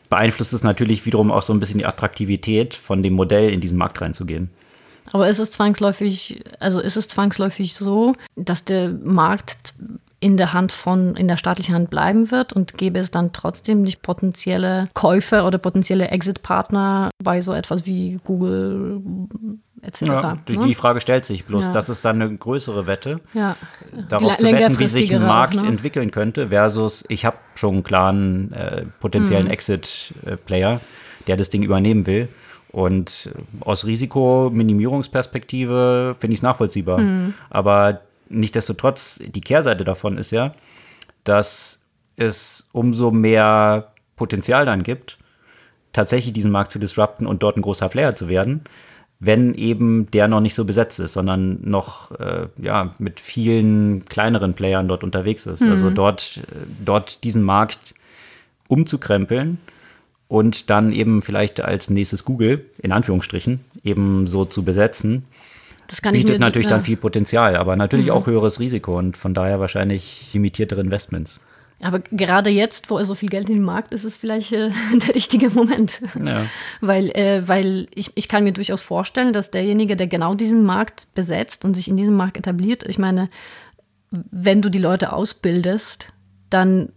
[0.09, 3.77] beeinflusst es natürlich wiederum auch so ein bisschen die Attraktivität von dem Modell, in diesen
[3.77, 4.49] Markt reinzugehen.
[5.11, 9.75] Aber ist es zwangsläufig, also ist es zwangsläufig so, dass der Markt
[10.19, 13.81] in der Hand von, in der staatlichen Hand bleiben wird und gäbe es dann trotzdem
[13.81, 19.01] nicht potenzielle Käufer oder potenzielle Exit-Partner bei so etwas wie Google
[19.83, 20.01] etc.
[20.01, 20.73] Ja, die, ne?
[20.73, 21.73] Frage stellt sich bloß, ja.
[21.73, 23.55] das ist dann eine größere Wette, ja.
[24.09, 25.69] darauf zu wetten, wie sich ein Markt auch, ne?
[25.69, 29.51] entwickeln könnte, versus ich habe schon einen klaren äh, potenziellen hm.
[29.51, 30.81] Exit-Player,
[31.27, 32.27] der das Ding übernehmen will.
[32.71, 36.97] Und aus Risikominimierungsperspektive finde ich es nachvollziehbar.
[36.97, 37.35] Mhm.
[37.51, 40.55] Aber nichtdestotrotz, die Kehrseite davon ist ja,
[41.23, 41.83] dass
[42.15, 45.19] es umso mehr Potenzial dann gibt,
[45.91, 48.63] tatsächlich diesen Markt zu disrupten und dort ein großer Player zu werden,
[49.25, 54.53] wenn eben der noch nicht so besetzt ist, sondern noch äh, ja, mit vielen kleineren
[54.53, 55.61] Playern dort unterwegs ist.
[55.61, 55.71] Also mhm.
[55.71, 56.39] Also dort,
[56.83, 57.93] dort diesen Markt
[58.67, 59.59] umzukrempeln
[60.27, 65.25] und dann eben vielleicht als nächstes Google, in Anführungsstrichen, eben so zu besetzen.
[65.87, 66.71] Das kann bietet mir, natürlich ja.
[66.71, 68.13] dann viel Potenzial, aber natürlich mhm.
[68.13, 71.39] auch höheres Risiko und von daher wahrscheinlich limitiertere Investments.
[71.83, 74.69] Aber gerade jetzt, wo so viel Geld in den Markt ist, ist vielleicht äh,
[75.07, 76.01] der richtige Moment.
[76.23, 76.45] Ja.
[76.81, 81.07] Weil, äh, weil ich, ich kann mir durchaus vorstellen, dass derjenige, der genau diesen Markt
[81.13, 83.29] besetzt und sich in diesem Markt etabliert, ich meine,
[84.11, 86.13] wenn du die Leute ausbildest,
[86.49, 86.89] dann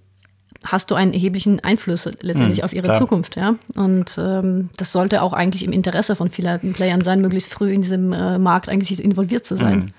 [0.64, 2.96] hast du einen erheblichen Einfluss letztendlich mhm, auf ihre klar.
[2.96, 3.37] Zukunft.
[3.37, 3.55] Ja?
[3.75, 7.83] Und ähm, das sollte auch eigentlich im Interesse von vielen Playern sein, möglichst früh in
[7.83, 9.79] diesem äh, Markt eigentlich involviert zu sein.
[9.79, 9.92] Mhm.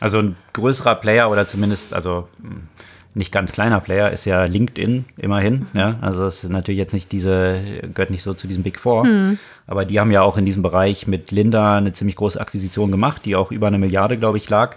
[0.00, 2.68] Also ein größerer Player oder zumindest, also hm,
[3.16, 5.66] nicht ganz kleiner Player ist ja LinkedIn immerhin.
[5.72, 5.78] Mhm.
[5.80, 5.96] Ja?
[6.00, 7.58] Also es ist natürlich jetzt nicht diese,
[7.94, 9.04] gehört nicht so zu diesem Big Four.
[9.04, 9.38] Mhm.
[9.66, 13.22] Aber die haben ja auch in diesem Bereich mit Linda eine ziemlich große Akquisition gemacht,
[13.24, 14.76] die auch über eine Milliarde, glaube ich, lag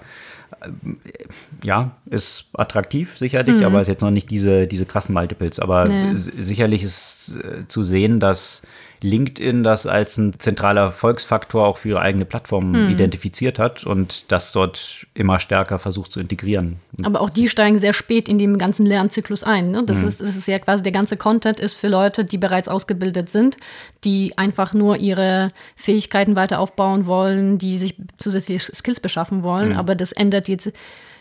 [1.64, 3.66] ja, ist attraktiv sicherlich, mhm.
[3.66, 5.60] aber ist jetzt noch nicht diese, diese krassen Multiples.
[5.60, 6.16] Aber nee.
[6.16, 8.62] sicherlich ist äh, zu sehen, dass
[9.02, 12.90] LinkedIn das als ein zentraler Erfolgsfaktor auch für ihre eigene Plattform hm.
[12.90, 16.78] identifiziert hat und das dort immer stärker versucht zu integrieren.
[17.04, 19.72] Aber auch die steigen sehr spät in den ganzen Lernzyklus ein.
[19.72, 19.84] Ne?
[19.86, 20.10] Das, hm.
[20.10, 23.58] ist, das ist ja quasi der ganze Content ist für Leute, die bereits ausgebildet sind,
[24.04, 29.72] die einfach nur ihre Fähigkeiten weiter aufbauen wollen, die sich zusätzliche Skills beschaffen wollen.
[29.72, 29.78] Hm.
[29.78, 30.72] Aber das ändert jetzt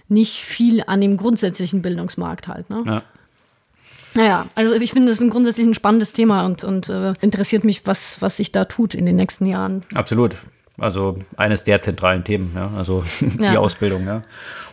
[0.09, 2.71] nicht viel an dem grundsätzlichen Bildungsmarkt halt.
[2.71, 2.83] Ne?
[2.87, 3.03] Ja.
[4.19, 7.87] Naja, also ich finde es ein grundsätzlich ein spannendes Thema und, und äh, interessiert mich,
[7.87, 9.85] was, was sich da tut in den nächsten Jahren.
[9.95, 10.37] Absolut.
[10.77, 13.61] Also eines der zentralen Themen, ja, also die ja.
[13.61, 14.23] Ausbildung, ja.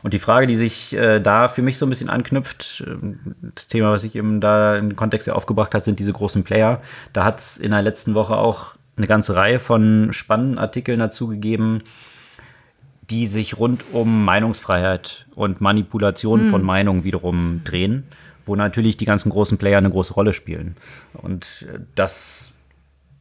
[0.02, 2.96] Und die Frage, die sich äh, da für mich so ein bisschen anknüpft, äh,
[3.54, 6.82] das Thema, was sich eben da im Kontext ja aufgebracht hat, sind diese großen Player.
[7.14, 11.28] Da hat es in der letzten Woche auch eine ganze Reihe von spannenden Artikeln dazu
[11.28, 11.84] gegeben,
[13.12, 16.46] die sich rund um Meinungsfreiheit und Manipulation mhm.
[16.48, 18.06] von Meinung wiederum drehen
[18.46, 20.76] wo natürlich die ganzen großen Player eine große Rolle spielen.
[21.14, 22.54] Und äh, das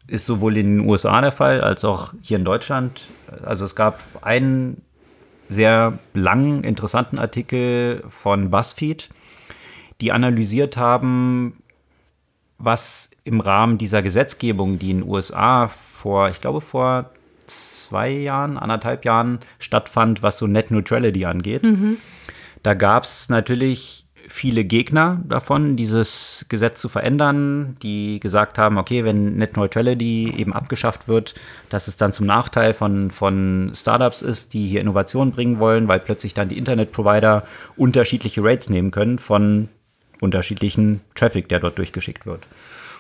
[0.07, 3.03] ist sowohl in den USA der Fall als auch hier in Deutschland.
[3.43, 4.83] Also es gab einen
[5.49, 9.09] sehr langen, interessanten Artikel von BuzzFeed,
[10.01, 11.63] die analysiert haben,
[12.59, 17.11] was im Rahmen dieser Gesetzgebung, die in den USA vor, ich glaube, vor
[17.47, 21.63] zwei Jahren, anderthalb Jahren stattfand, was so Net Neutrality angeht.
[21.63, 21.99] Mhm.
[22.63, 29.05] Da gab es natürlich viele Gegner davon, dieses Gesetz zu verändern, die gesagt haben, okay,
[29.05, 31.35] wenn Net Neutrality eben abgeschafft wird,
[31.69, 36.01] dass es dann zum Nachteil von, von Startups ist, die hier Innovationen bringen wollen, weil
[36.01, 39.69] plötzlich dann die Internetprovider unterschiedliche Rates nehmen können von
[40.21, 42.43] unterschiedlichen Traffic, der dort durchgeschickt wird.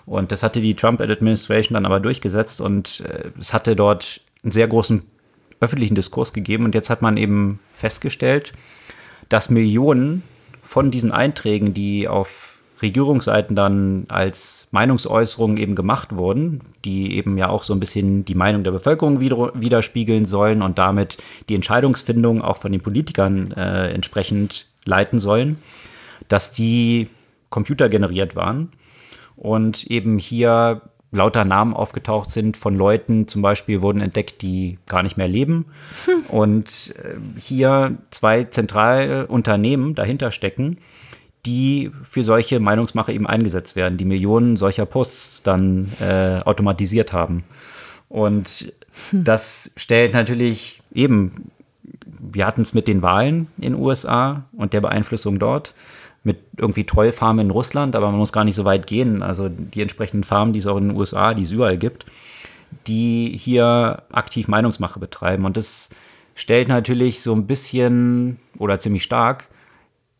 [0.06, 4.68] Und das hatte die Trump-Administration dann aber durchgesetzt und äh, es hatte dort einen sehr
[4.68, 5.02] großen
[5.60, 8.52] öffentlichen Diskurs gegeben und jetzt hat man eben festgestellt,
[9.28, 10.22] dass Millionen
[10.74, 17.48] von diesen Einträgen, die auf Regierungsseiten dann als Meinungsäußerungen eben gemacht wurden, die eben ja
[17.48, 22.56] auch so ein bisschen die Meinung der Bevölkerung widerspiegeln sollen und damit die Entscheidungsfindung auch
[22.56, 25.62] von den Politikern äh, entsprechend leiten sollen,
[26.26, 27.06] dass die
[27.50, 28.72] computergeneriert waren.
[29.36, 30.82] Und eben hier
[31.14, 35.66] lauter Namen aufgetaucht sind von Leuten, zum Beispiel wurden entdeckt, die gar nicht mehr leben.
[36.04, 36.22] Hm.
[36.28, 40.78] Und äh, hier zwei zentrale Unternehmen dahinter stecken,
[41.46, 47.44] die für solche Meinungsmache eben eingesetzt werden, die Millionen solcher Posts dann äh, automatisiert haben.
[48.08, 48.72] Und
[49.10, 49.24] hm.
[49.24, 51.50] das stellt natürlich eben,
[52.18, 55.74] wir hatten es mit den Wahlen in den USA und der Beeinflussung dort
[56.24, 59.22] mit irgendwie Trollfarmen in Russland, aber man muss gar nicht so weit gehen.
[59.22, 62.06] Also die entsprechenden Farmen, die es auch in den USA, die es überall gibt,
[62.86, 65.44] die hier aktiv Meinungsmache betreiben.
[65.44, 65.90] Und das
[66.34, 69.48] stellt natürlich so ein bisschen oder ziemlich stark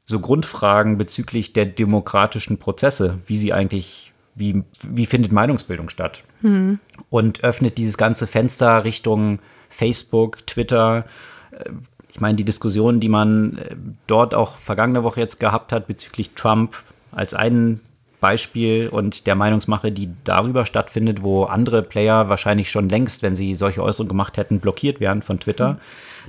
[0.06, 6.22] so Grundfragen bezüglich der demokratischen Prozesse, wie sie eigentlich, wie, wie findet Meinungsbildung statt?
[6.42, 6.78] Mhm.
[7.08, 9.38] Und öffnet dieses ganze Fenster Richtung
[9.70, 11.06] Facebook, Twitter,
[11.52, 11.70] äh,
[12.14, 13.74] ich meine, die Diskussion, die man äh,
[14.06, 16.76] dort auch vergangene Woche jetzt gehabt hat bezüglich Trump
[17.10, 17.80] als ein
[18.20, 23.56] Beispiel und der Meinungsmache, die darüber stattfindet, wo andere Player wahrscheinlich schon längst, wenn sie
[23.56, 25.78] solche Äußerungen gemacht hätten, blockiert werden von Twitter, mhm.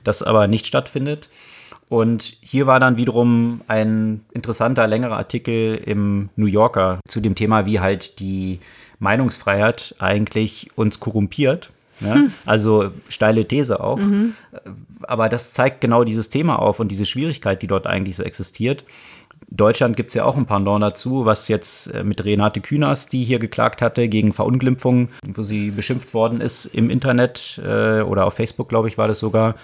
[0.04, 1.30] das aber nicht stattfindet.
[1.88, 7.68] Und hier war dann wiederum ein interessanter, längerer Artikel im New Yorker zu dem Thema,
[7.68, 8.60] wie halt die
[8.98, 11.70] Meinungsfreiheit eigentlich uns korrumpiert
[12.02, 12.16] ja?
[12.16, 12.32] Hm.
[12.46, 13.98] Also steile These auch.
[13.98, 14.34] Mhm.
[15.04, 18.84] Aber das zeigt genau dieses Thema auf und diese Schwierigkeit, die dort eigentlich so existiert.
[19.50, 23.24] Deutschland gibt es ja auch ein Pendant dazu, was jetzt äh, mit Renate Künast, die
[23.24, 28.34] hier geklagt hatte, gegen Verunglimpfung, wo sie beschimpft worden ist im Internet äh, oder auf
[28.34, 29.56] Facebook, glaube ich, war das sogar,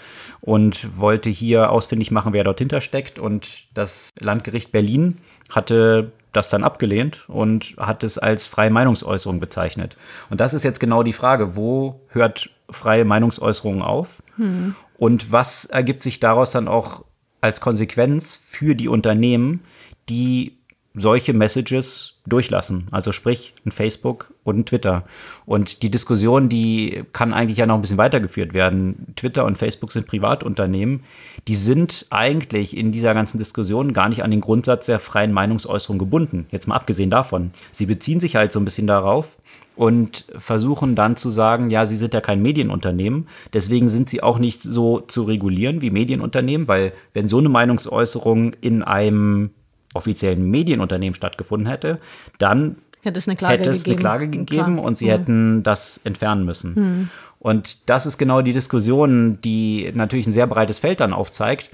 [0.41, 3.19] und wollte hier ausfindig machen, wer dort hintersteckt.
[3.19, 5.17] Und das Landgericht Berlin
[5.49, 9.97] hatte das dann abgelehnt und hat es als freie Meinungsäußerung bezeichnet.
[10.29, 14.23] Und das ist jetzt genau die Frage, wo hört freie Meinungsäußerung auf?
[14.37, 14.75] Hm.
[14.97, 17.03] Und was ergibt sich daraus dann auch
[17.41, 19.63] als Konsequenz für die Unternehmen,
[20.09, 20.57] die
[20.93, 22.87] solche Messages durchlassen.
[22.91, 25.05] Also sprich ein Facebook und ein Twitter.
[25.45, 29.13] Und die Diskussion, die kann eigentlich ja noch ein bisschen weitergeführt werden.
[29.15, 31.03] Twitter und Facebook sind Privatunternehmen.
[31.47, 35.97] Die sind eigentlich in dieser ganzen Diskussion gar nicht an den Grundsatz der freien Meinungsäußerung
[35.97, 36.45] gebunden.
[36.51, 37.51] Jetzt mal abgesehen davon.
[37.71, 39.37] Sie beziehen sich halt so ein bisschen darauf
[39.75, 44.37] und versuchen dann zu sagen, ja, sie sind ja kein Medienunternehmen, deswegen sind sie auch
[44.37, 49.51] nicht so zu regulieren wie Medienunternehmen, weil wenn so eine Meinungsäußerung in einem
[49.93, 51.99] offiziellen Medienunternehmen stattgefunden hätte,
[52.37, 55.09] dann hätte es eine Klage hätte es gegeben, eine Klage gegeben und sie mhm.
[55.09, 56.73] hätten das entfernen müssen.
[56.73, 57.09] Mhm.
[57.39, 61.71] Und das ist genau die Diskussion, die natürlich ein sehr breites Feld dann aufzeigt.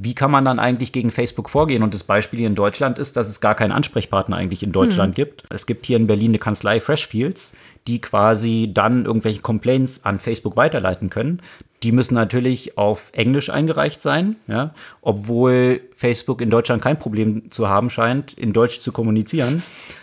[0.00, 1.82] Wie kann man dann eigentlich gegen Facebook vorgehen?
[1.82, 5.14] Und das Beispiel hier in Deutschland ist, dass es gar keinen Ansprechpartner eigentlich in Deutschland
[5.14, 5.16] mhm.
[5.16, 5.44] gibt.
[5.50, 7.52] Es gibt hier in Berlin eine Kanzlei Freshfields,
[7.88, 11.40] die quasi dann irgendwelche Complaints an Facebook weiterleiten können.
[11.82, 17.68] Die müssen natürlich auf Englisch eingereicht sein, ja, obwohl Facebook in Deutschland kein Problem zu
[17.68, 19.62] haben scheint, in Deutsch zu kommunizieren.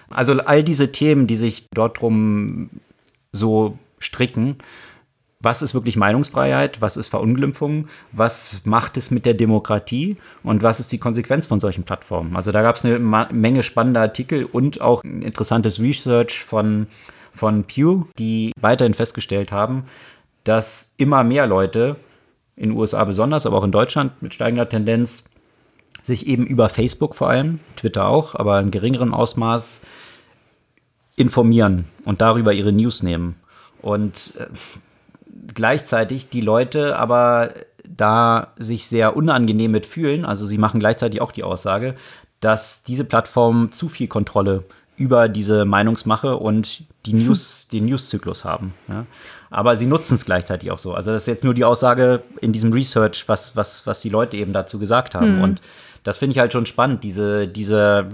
[0.10, 2.70] Also all diese Themen, die sich dort drum
[3.32, 4.58] so stricken,
[5.46, 10.80] was ist wirklich Meinungsfreiheit, was ist Verunglimpfung, was macht es mit der Demokratie und was
[10.80, 12.36] ist die Konsequenz von solchen Plattformen.
[12.36, 16.88] Also da gab es eine Menge spannender Artikel und auch ein interessantes Research von,
[17.36, 19.86] von Pew, die weiterhin festgestellt haben,
[20.44, 21.98] dass immer mehr Leute,
[22.56, 25.24] in den USA besonders, aber auch in Deutschland mit steigender Tendenz,
[26.02, 29.82] sich eben über Facebook vor allem, Twitter auch, aber in geringerem Ausmaß
[31.16, 33.36] informieren und darüber ihre News nehmen.
[33.82, 34.46] Und äh,
[35.54, 37.54] gleichzeitig die Leute aber
[37.88, 41.96] da sich sehr unangenehm mit fühlen, also sie machen gleichzeitig auch die Aussage,
[42.40, 44.64] dass diese Plattformen zu viel Kontrolle
[44.98, 48.74] über diese Meinungsmache und die News, den Newszyklus haben.
[48.88, 49.06] Ja.
[49.50, 50.94] Aber sie nutzen es gleichzeitig auch so.
[50.94, 54.38] Also das ist jetzt nur die Aussage in diesem Research, was, was, was die Leute
[54.38, 55.38] eben dazu gesagt haben.
[55.38, 55.44] Mhm.
[55.44, 55.62] Und
[56.04, 58.10] das finde ich halt schon spannend, diese, dieser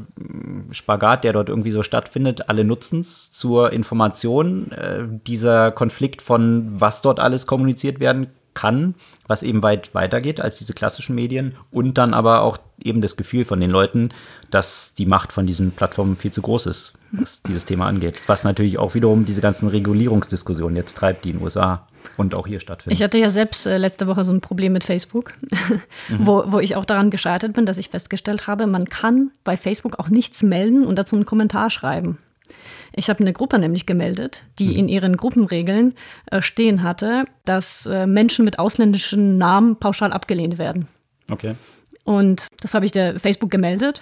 [0.72, 2.48] Spagat, der dort irgendwie so stattfindet.
[2.50, 4.72] Alle nutzen es zur Information.
[4.72, 8.96] Äh, dieser Konflikt von, was dort alles kommuniziert werden kann,
[9.28, 13.46] was eben weit weitergeht als diese klassischen Medien und dann aber auch eben das Gefühl
[13.46, 14.10] von den Leuten,
[14.50, 18.22] dass die Macht von diesen Plattformen viel zu groß ist, was dieses Thema angeht.
[18.28, 21.88] Was natürlich auch wiederum diese ganzen Regulierungsdiskussionen jetzt treibt, die in den USA
[22.18, 22.94] und auch hier stattfinden.
[22.94, 25.34] Ich hatte ja selbst äh, letzte Woche so ein Problem mit Facebook,
[26.18, 30.00] wo, wo ich auch daran gescheitert bin, dass ich festgestellt habe, man kann bei Facebook
[30.00, 32.18] auch nichts melden und dazu einen Kommentar schreiben.
[32.94, 34.76] Ich habe eine Gruppe nämlich gemeldet, die mhm.
[34.76, 35.96] in ihren Gruppenregeln
[36.30, 40.88] äh, stehen hatte, dass äh, Menschen mit ausländischen Namen pauschal abgelehnt werden.
[41.30, 41.56] Okay.
[42.04, 44.02] Und das habe ich der Facebook gemeldet,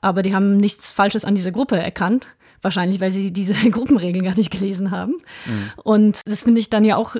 [0.00, 2.26] aber die haben nichts Falsches an dieser Gruppe erkannt.
[2.62, 5.16] Wahrscheinlich, weil sie diese Gruppenregeln gar nicht gelesen haben.
[5.46, 5.70] Mhm.
[5.82, 7.16] Und das finde ich dann ja auch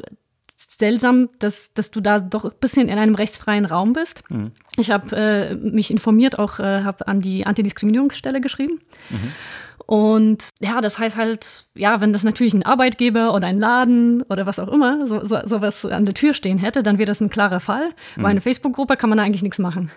[0.81, 4.23] seltsam, dass, dass du da doch ein bisschen in einem rechtsfreien Raum bist.
[4.29, 4.51] Mhm.
[4.77, 8.81] Ich habe äh, mich informiert, auch äh, habe an die Antidiskriminierungsstelle geschrieben.
[9.11, 9.33] Mhm.
[9.87, 14.47] Und ja, das heißt halt, ja, wenn das natürlich ein Arbeitgeber oder ein Laden oder
[14.47, 17.31] was auch immer so, so, sowas an der Tür stehen hätte, dann wäre das ein
[17.31, 17.89] klarer Fall.
[18.17, 18.23] Mhm.
[18.23, 19.91] Bei einer Facebook-Gruppe kann man da eigentlich nichts machen.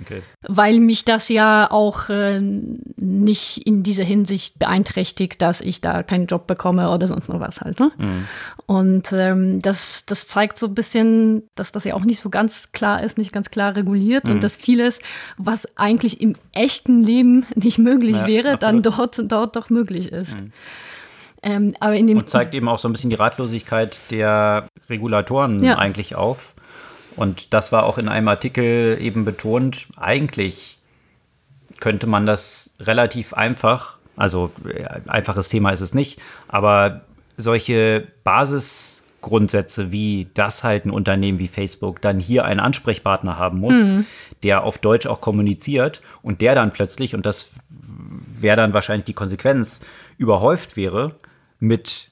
[0.00, 0.22] Okay.
[0.42, 6.26] Weil mich das ja auch äh, nicht in dieser Hinsicht beeinträchtigt, dass ich da keinen
[6.26, 7.80] Job bekomme oder sonst noch was halt.
[7.80, 7.92] Ne?
[7.98, 8.28] Mhm.
[8.66, 12.72] Und ähm, das, das zeigt so ein bisschen, dass das ja auch nicht so ganz
[12.72, 14.32] klar ist, nicht ganz klar reguliert mhm.
[14.32, 14.98] und dass vieles,
[15.38, 18.84] was eigentlich im echten Leben nicht möglich ja, wäre, absolut.
[18.84, 20.40] dann dort, dort doch möglich ist.
[20.40, 20.52] Mhm.
[21.42, 25.62] Ähm, aber in dem und zeigt eben auch so ein bisschen die Ratlosigkeit der Regulatoren
[25.62, 25.78] ja.
[25.78, 26.55] eigentlich auf
[27.16, 29.86] und das war auch in einem Artikel eben betont.
[29.96, 30.78] Eigentlich
[31.80, 37.02] könnte man das relativ einfach, also äh, einfaches Thema ist es nicht, aber
[37.36, 43.76] solche Basisgrundsätze wie das halt ein Unternehmen wie Facebook dann hier einen Ansprechpartner haben muss,
[43.76, 44.06] mhm.
[44.42, 49.12] der auf Deutsch auch kommuniziert und der dann plötzlich, und das wäre dann wahrscheinlich die
[49.12, 49.80] Konsequenz,
[50.18, 51.16] überhäuft wäre
[51.58, 52.10] mit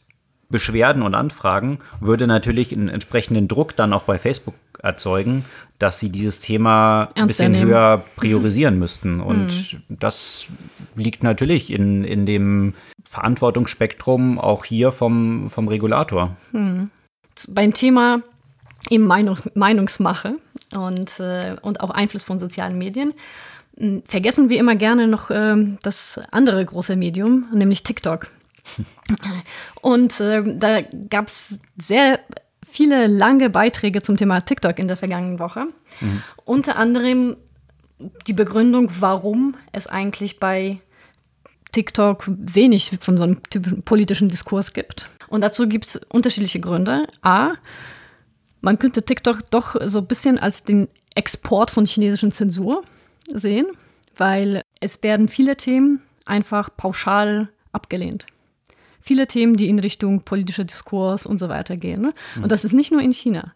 [0.54, 5.44] Beschwerden und Anfragen, würde natürlich einen entsprechenden Druck dann auch bei Facebook erzeugen,
[5.80, 9.18] dass sie dieses Thema ein bisschen höher priorisieren müssten.
[9.18, 9.82] Und hm.
[9.88, 10.46] das
[10.94, 16.36] liegt natürlich in, in dem Verantwortungsspektrum auch hier vom, vom Regulator.
[16.52, 16.90] Hm.
[17.48, 18.22] Beim Thema
[18.90, 20.36] eben Meinung, Meinungsmache
[20.72, 23.12] und, äh, und auch Einfluss von sozialen Medien
[23.76, 28.28] hm, vergessen wir immer gerne noch äh, das andere große Medium, nämlich TikTok.
[29.80, 32.20] Und äh, da gab es sehr
[32.70, 35.66] viele lange Beiträge zum Thema TikTok in der vergangenen Woche.
[36.00, 36.22] Mhm.
[36.44, 37.36] Unter anderem
[38.26, 40.80] die Begründung, warum es eigentlich bei
[41.72, 45.06] TikTok wenig von so einem typischen politischen Diskurs gibt.
[45.28, 47.06] Und dazu gibt es unterschiedliche Gründe.
[47.22, 47.54] A,
[48.60, 52.82] man könnte TikTok doch so ein bisschen als den Export von chinesischen Zensur
[53.32, 53.66] sehen,
[54.16, 58.26] weil es werden viele Themen einfach pauschal abgelehnt
[59.04, 62.00] viele Themen, die in Richtung politischer Diskurs und so weiter gehen.
[62.00, 62.14] Ne?
[62.42, 63.52] Und das ist nicht nur in China,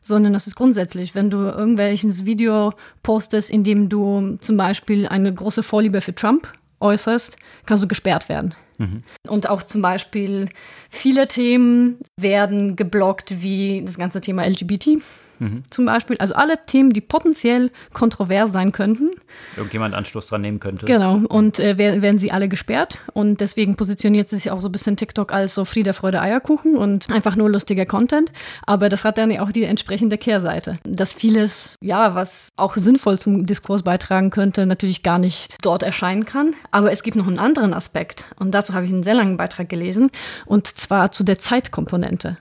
[0.00, 5.34] sondern das ist grundsätzlich, wenn du irgendwelches Video postest, in dem du zum Beispiel eine
[5.34, 7.36] große Vorliebe für Trump äußerst,
[7.66, 8.54] kannst du gesperrt werden.
[8.78, 9.02] Mhm.
[9.28, 10.48] Und auch zum Beispiel
[10.88, 15.02] viele Themen werden geblockt, wie das ganze Thema LGBT
[15.42, 15.62] mhm.
[15.70, 16.16] zum Beispiel.
[16.18, 19.10] Also alle Themen, die potenziell kontrovers sein könnten.
[19.56, 20.86] Irgendjemand Anstoß dran nehmen könnte.
[20.86, 22.98] Genau, und äh, werden sie alle gesperrt.
[23.12, 27.10] Und deswegen positioniert sich auch so ein bisschen TikTok als so Friede, Freude, Eierkuchen und
[27.10, 28.32] einfach nur lustiger Content.
[28.66, 30.78] Aber das hat dann ja auch die entsprechende Kehrseite.
[30.84, 36.24] Dass vieles, ja, was auch sinnvoll zum Diskurs beitragen könnte, natürlich gar nicht dort erscheinen
[36.24, 36.54] kann.
[36.70, 38.24] Aber es gibt noch einen anderen Aspekt.
[38.36, 40.10] Und dazu habe ich einen sehr langen Beitrag gelesen.
[40.46, 42.38] Und zwar zu der Zeitkomponente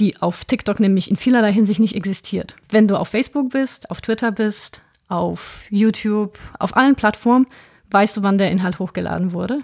[0.00, 2.56] die auf TikTok nämlich in vielerlei Hinsicht nicht existiert.
[2.70, 7.46] Wenn du auf Facebook bist, auf Twitter bist, auf YouTube, auf allen Plattformen,
[7.90, 9.62] weißt du, wann der Inhalt hochgeladen wurde,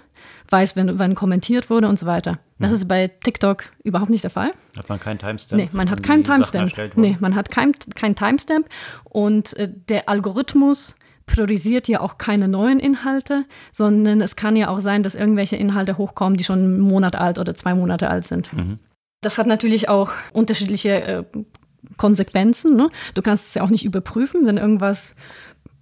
[0.49, 2.39] weißt, wenn, wann kommentiert wurde und so weiter.
[2.59, 2.75] Das mhm.
[2.75, 4.51] ist bei TikTok überhaupt nicht der Fall.
[4.77, 5.61] Hat man keinen Timestamp?
[5.61, 6.71] Nee, man hat keinen Timestamp.
[6.95, 8.67] Nee, man hat keinen kein Timestamp
[9.03, 10.95] und äh, der Algorithmus
[11.25, 15.97] priorisiert ja auch keine neuen Inhalte, sondern es kann ja auch sein, dass irgendwelche Inhalte
[15.97, 18.51] hochkommen, die schon einen Monat alt oder zwei Monate alt sind.
[18.53, 18.79] Mhm.
[19.27, 21.23] Das hat natürlich auch unterschiedliche äh,
[21.97, 22.77] Konsequenzen.
[22.77, 22.89] Ne?
[23.13, 25.15] Du kannst es ja auch nicht überprüfen, wenn irgendwas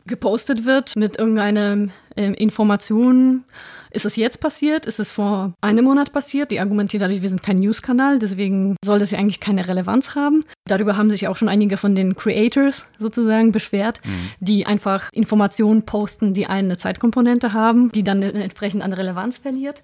[0.08, 3.44] gepostet wird mit irgendeiner äh, Information.
[3.92, 4.88] Ist es jetzt passiert?
[4.88, 6.50] Ist es vor einem Monat passiert?
[6.50, 10.44] Die argumentieren dadurch, wir sind kein News-Kanal, deswegen soll das ja eigentlich keine Relevanz haben.
[10.68, 14.30] Darüber haben sich auch schon einige von den Creators sozusagen beschwert, mhm.
[14.40, 19.84] die einfach Informationen posten, die eine Zeitkomponente haben, die dann entsprechend an Relevanz verliert.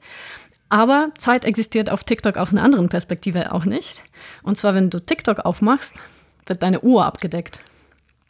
[0.72, 4.02] Aber Zeit existiert auf TikTok aus einer anderen Perspektive auch nicht.
[4.42, 5.94] Und zwar, wenn du TikTok aufmachst,
[6.46, 7.60] wird deine Uhr abgedeckt.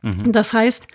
[0.02, 0.32] Mhm.
[0.32, 0.88] Das heißt,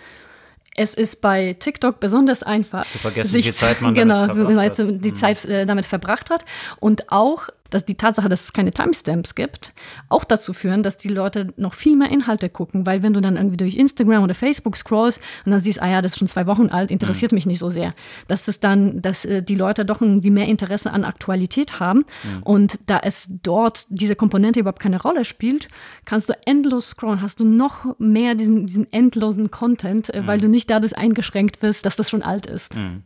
[0.75, 4.45] es ist bei TikTok besonders einfach, zu vergessen, sich wie viel Zeit man genau, damit
[4.45, 5.05] verbracht hat.
[5.05, 5.15] die mhm.
[5.15, 6.43] Zeit äh, damit verbracht hat.
[6.81, 9.73] Und auch dass die Tatsache, dass es keine Timestamps gibt,
[10.09, 13.35] auch dazu führen, dass die Leute noch viel mehr Inhalte gucken, weil wenn du dann
[13.35, 16.47] irgendwie durch Instagram oder Facebook scrollst und dann siehst, ah ja, das ist schon zwei
[16.47, 17.37] Wochen alt, interessiert mhm.
[17.37, 17.93] mich nicht so sehr,
[18.27, 22.43] dass es dann, dass äh, die Leute doch irgendwie mehr Interesse an Aktualität haben mhm.
[22.43, 25.67] und da es dort diese Komponente überhaupt keine Rolle spielt,
[26.05, 30.27] kannst du endlos scrollen, hast du noch mehr diesen, diesen endlosen Content, äh, mhm.
[30.27, 32.75] weil du nicht dadurch eingeschränkt wirst, dass das schon alt ist.
[32.75, 33.03] Mhm.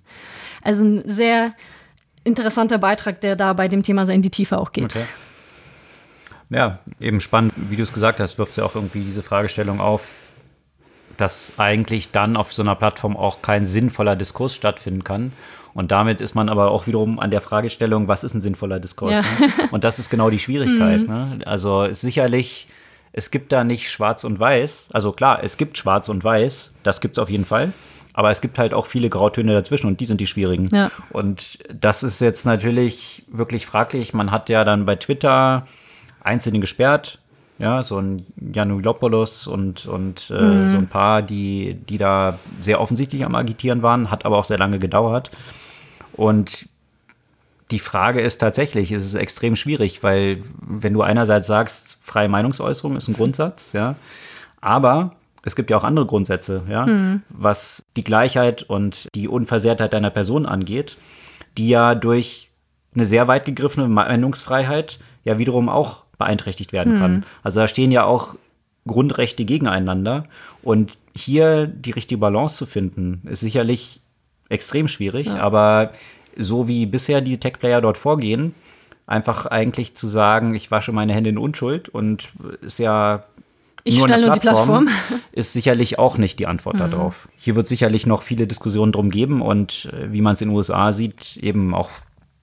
[0.61, 1.53] Also ein sehr
[2.23, 4.95] interessanter Beitrag, der da bei dem Thema sehr in die Tiefe auch geht.
[4.95, 5.05] Okay.
[6.49, 10.01] Ja, eben spannend, wie du es gesagt hast, wirft ja auch irgendwie diese Fragestellung auf,
[11.17, 15.31] dass eigentlich dann auf so einer Plattform auch kein sinnvoller Diskurs stattfinden kann.
[15.73, 19.13] Und damit ist man aber auch wiederum an der Fragestellung, was ist ein sinnvoller Diskurs?
[19.13, 19.21] Ja.
[19.21, 19.53] Ne?
[19.71, 21.01] Und das ist genau die Schwierigkeit.
[21.07, 21.07] Mhm.
[21.07, 21.39] Ne?
[21.45, 22.67] Also sicherlich,
[23.13, 24.89] es gibt da nicht schwarz und weiß.
[24.93, 27.71] Also klar, es gibt schwarz und weiß, das gibt es auf jeden Fall.
[28.21, 30.69] Aber es gibt halt auch viele Grautöne dazwischen und die sind die schwierigen.
[30.71, 30.91] Ja.
[31.09, 34.13] Und das ist jetzt natürlich wirklich fraglich.
[34.13, 35.65] Man hat ja dann bei Twitter
[36.23, 37.17] Einzelne gesperrt,
[37.57, 40.69] ja, so ein Janulopoulos und, und äh, mhm.
[40.69, 44.59] so ein paar, die, die da sehr offensichtlich am Agitieren waren, hat aber auch sehr
[44.59, 45.31] lange gedauert.
[46.13, 46.69] Und
[47.71, 52.97] die Frage ist tatsächlich, es ist extrem schwierig, weil wenn du einerseits sagst, freie Meinungsäußerung
[52.97, 53.95] ist ein Grundsatz, ja,
[54.61, 57.23] aber es gibt ja auch andere Grundsätze, ja, mhm.
[57.29, 60.97] was die Gleichheit und die Unversehrtheit deiner Person angeht,
[61.57, 62.49] die ja durch
[62.93, 67.13] eine sehr weit gegriffene Meinungsfreiheit ja wiederum auch beeinträchtigt werden kann.
[67.13, 67.23] Mhm.
[67.43, 68.35] Also da stehen ja auch
[68.87, 70.25] Grundrechte gegeneinander
[70.63, 74.01] und hier die richtige Balance zu finden, ist sicherlich
[74.49, 75.39] extrem schwierig, ja.
[75.39, 75.91] aber
[76.37, 78.55] so wie bisher die Tech-Player dort vorgehen,
[79.05, 82.31] einfach eigentlich zu sagen, ich wasche meine Hände in Unschuld und
[82.61, 83.25] ist ja
[83.83, 86.91] ich nur eine Plattform, die Plattform, ist sicherlich auch nicht die Antwort mhm.
[86.91, 87.27] darauf.
[87.35, 90.55] Hier wird sicherlich noch viele Diskussionen drum geben und äh, wie man es in den
[90.55, 91.89] USA sieht, eben auch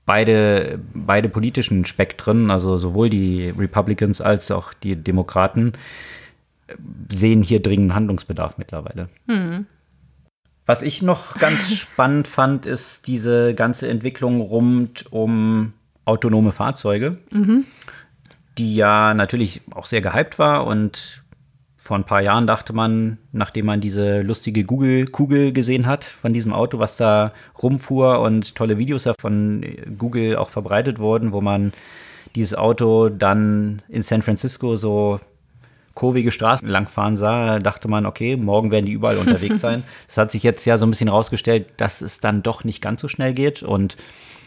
[0.06, 5.72] beide, beide politischen Spektren, also sowohl die Republicans als auch die Demokraten,
[7.10, 9.08] sehen hier dringend Handlungsbedarf mittlerweile.
[9.26, 9.66] Mhm.
[10.66, 15.72] Was ich noch ganz spannend fand, ist diese ganze Entwicklung rund um
[16.04, 17.64] autonome Fahrzeuge, mhm.
[18.56, 21.22] die ja natürlich auch sehr gehypt war und
[21.80, 26.52] vor ein paar Jahren dachte man, nachdem man diese lustige Google-Kugel gesehen hat von diesem
[26.52, 29.64] Auto, was da rumfuhr und tolle Videos von
[29.96, 31.72] Google auch verbreitet wurden, wo man
[32.34, 35.20] dieses Auto dann in San Francisco so
[35.94, 39.84] kurvige Straßen langfahren sah, dachte man, okay, morgen werden die überall unterwegs sein.
[40.08, 43.00] Es hat sich jetzt ja so ein bisschen rausgestellt, dass es dann doch nicht ganz
[43.00, 43.96] so schnell geht und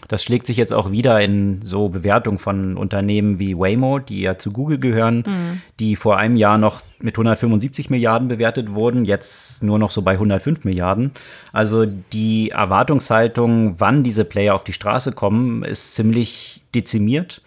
[0.08, 4.38] das schlägt sich jetzt auch wieder in so Bewertungen von Unternehmen wie Waymo, die ja
[4.38, 5.62] zu Google gehören, mhm.
[5.80, 10.14] die vor einem Jahr noch mit 175 Milliarden bewertet wurden, jetzt nur noch so bei
[10.14, 11.12] 105 Milliarden.
[11.54, 17.42] Also die Erwartungshaltung, wann diese Player auf die Straße kommen, ist ziemlich dezimiert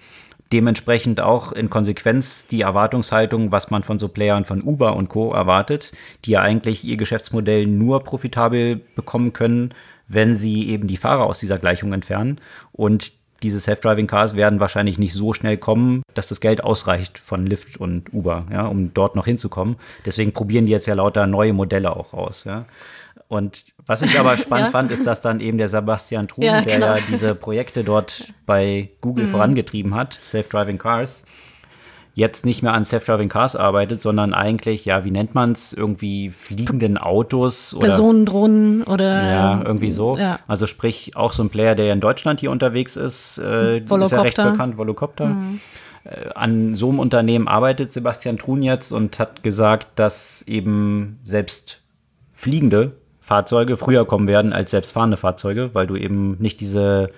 [0.54, 5.32] dementsprechend auch in Konsequenz die Erwartungshaltung, was man von so Playern von Uber und Co.
[5.32, 5.90] erwartet,
[6.24, 9.74] die ja eigentlich ihr Geschäftsmodell nur profitabel bekommen können,
[10.08, 12.40] wenn sie eben die Fahrer aus dieser Gleichung entfernen.
[12.72, 17.46] Und diese Self-Driving Cars werden wahrscheinlich nicht so schnell kommen, dass das Geld ausreicht von
[17.46, 19.76] Lyft und Uber, ja, um dort noch hinzukommen.
[20.06, 22.44] Deswegen probieren die jetzt ja lauter neue Modelle auch aus.
[22.44, 22.64] Ja.
[23.28, 24.70] Und was ich aber spannend ja.
[24.70, 26.94] fand, ist, dass dann eben der Sebastian Truhn, ja, der genau.
[26.94, 29.30] ja diese Projekte dort bei Google mhm.
[29.30, 31.24] vorangetrieben hat, Self-Driving Cars,
[32.14, 36.30] jetzt nicht mehr an Self-Driving Cars arbeitet, sondern eigentlich, ja, wie nennt man es, irgendwie
[36.30, 40.16] fliegenden Autos oder Personendrohnen oder ja, irgendwie so.
[40.16, 40.38] Ja.
[40.46, 44.22] Also sprich auch so ein Player, der in Deutschland hier unterwegs ist, äh, ist ja
[44.22, 45.26] recht bekannt, Volocopter.
[45.26, 45.60] Mhm.
[46.04, 51.80] Äh, an so einem Unternehmen arbeitet Sebastian Truhn jetzt und hat gesagt, dass eben selbst
[52.32, 57.10] fliegende Fahrzeuge früher kommen werden als selbstfahrende Fahrzeuge, weil du eben nicht diese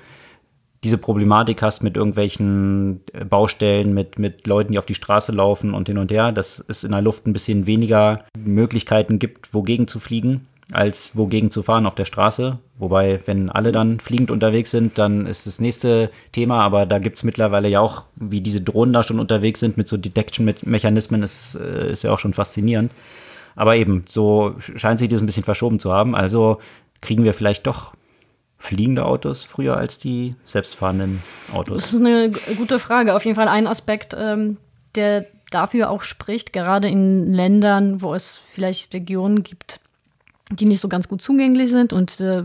[0.85, 5.75] diese Problematik hast mit irgendwelchen äh, Baustellen, mit, mit Leuten, die auf die Straße laufen
[5.75, 9.89] und hin und her, dass es in der Luft ein bisschen weniger Möglichkeiten gibt, wogegen
[9.89, 12.59] zu fliegen, als wogegen zu fahren auf der Straße.
[12.79, 17.17] Wobei, wenn alle dann fliegend unterwegs sind, dann ist das nächste Thema, aber da gibt
[17.17, 21.57] es mittlerweile ja auch, wie diese Drohnen da schon unterwegs sind mit so Detection-Mechanismen, ist,
[21.57, 22.93] äh, ist ja auch schon faszinierend.
[23.55, 26.15] Aber eben, so scheint sich das ein bisschen verschoben zu haben.
[26.15, 26.59] Also
[27.01, 27.95] kriegen wir vielleicht doch
[28.67, 31.77] fliegende Autos früher als die selbstfahrenden Autos?
[31.77, 33.15] Das ist eine gute Frage.
[33.15, 34.57] Auf jeden Fall ein Aspekt, ähm,
[34.95, 39.81] der dafür auch spricht, gerade in Ländern, wo es vielleicht Regionen gibt,
[40.51, 41.93] die nicht so ganz gut zugänglich sind.
[41.93, 42.45] Und äh,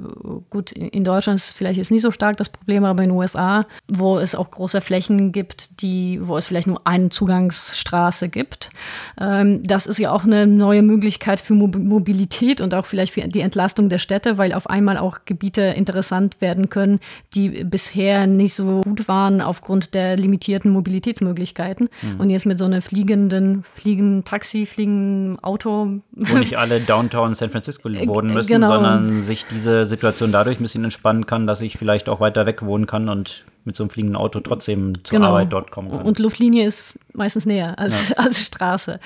[0.50, 3.68] gut, in Deutschland ist vielleicht jetzt nicht so stark das Problem, aber in den USA,
[3.88, 8.72] wo es auch große Flächen gibt, die, wo es vielleicht nur eine Zugangsstraße gibt.
[9.20, 13.22] Ähm, das ist ja auch eine neue Möglichkeit für Mo Mobilität und auch vielleicht für
[13.22, 17.00] die Entlastung der Städte, weil auf einmal auch Gebiete interessant werden können,
[17.36, 21.88] die bisher nicht so gut waren aufgrund der limitierten Mobilitätsmöglichkeiten.
[22.02, 22.20] Mhm.
[22.20, 26.02] Und jetzt mit so einer fliegenden, fliegenden Taxi, fliegenden Auto.
[26.12, 28.68] Wo nicht alle Downtown San Francisco wohnen müssen, genau.
[28.68, 32.64] sondern sich diese Situation dadurch ein bisschen entspannen kann, dass ich vielleicht auch weiter weg
[32.64, 35.30] wohnen kann und mit so einem fliegenden Auto trotzdem zur genau.
[35.30, 36.02] Arbeit dort kommen kann.
[36.02, 38.16] Und Luftlinie ist meistens näher als, ja.
[38.18, 39.00] als Straße.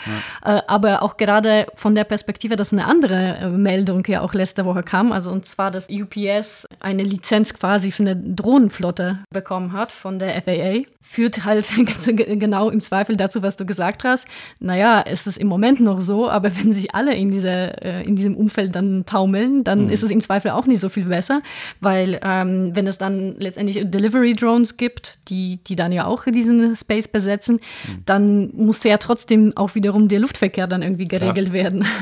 [0.43, 0.57] Ja.
[0.57, 4.65] Äh, aber auch gerade von der Perspektive, dass eine andere äh, Meldung ja auch letzte
[4.65, 9.91] Woche kam, also und zwar, dass UPS eine Lizenz quasi für eine Drohnenflotte bekommen hat
[9.91, 11.67] von der FAA, führt halt
[12.05, 14.25] genau im Zweifel dazu, was du gesagt hast.
[14.59, 17.49] Naja, es ist im Moment noch so, aber wenn sich alle in, diese,
[17.83, 19.89] äh, in diesem Umfeld dann taumeln, dann mhm.
[19.89, 21.41] ist es im Zweifel auch nicht so viel besser,
[21.79, 26.75] weil ähm, wenn es dann letztendlich Delivery Drones gibt, die, die dann ja auch diesen
[26.75, 31.63] Space besetzen, mhm dann musste ja trotzdem auch wiederum der Luftverkehr dann irgendwie geregelt Klar.
[31.63, 31.85] werden.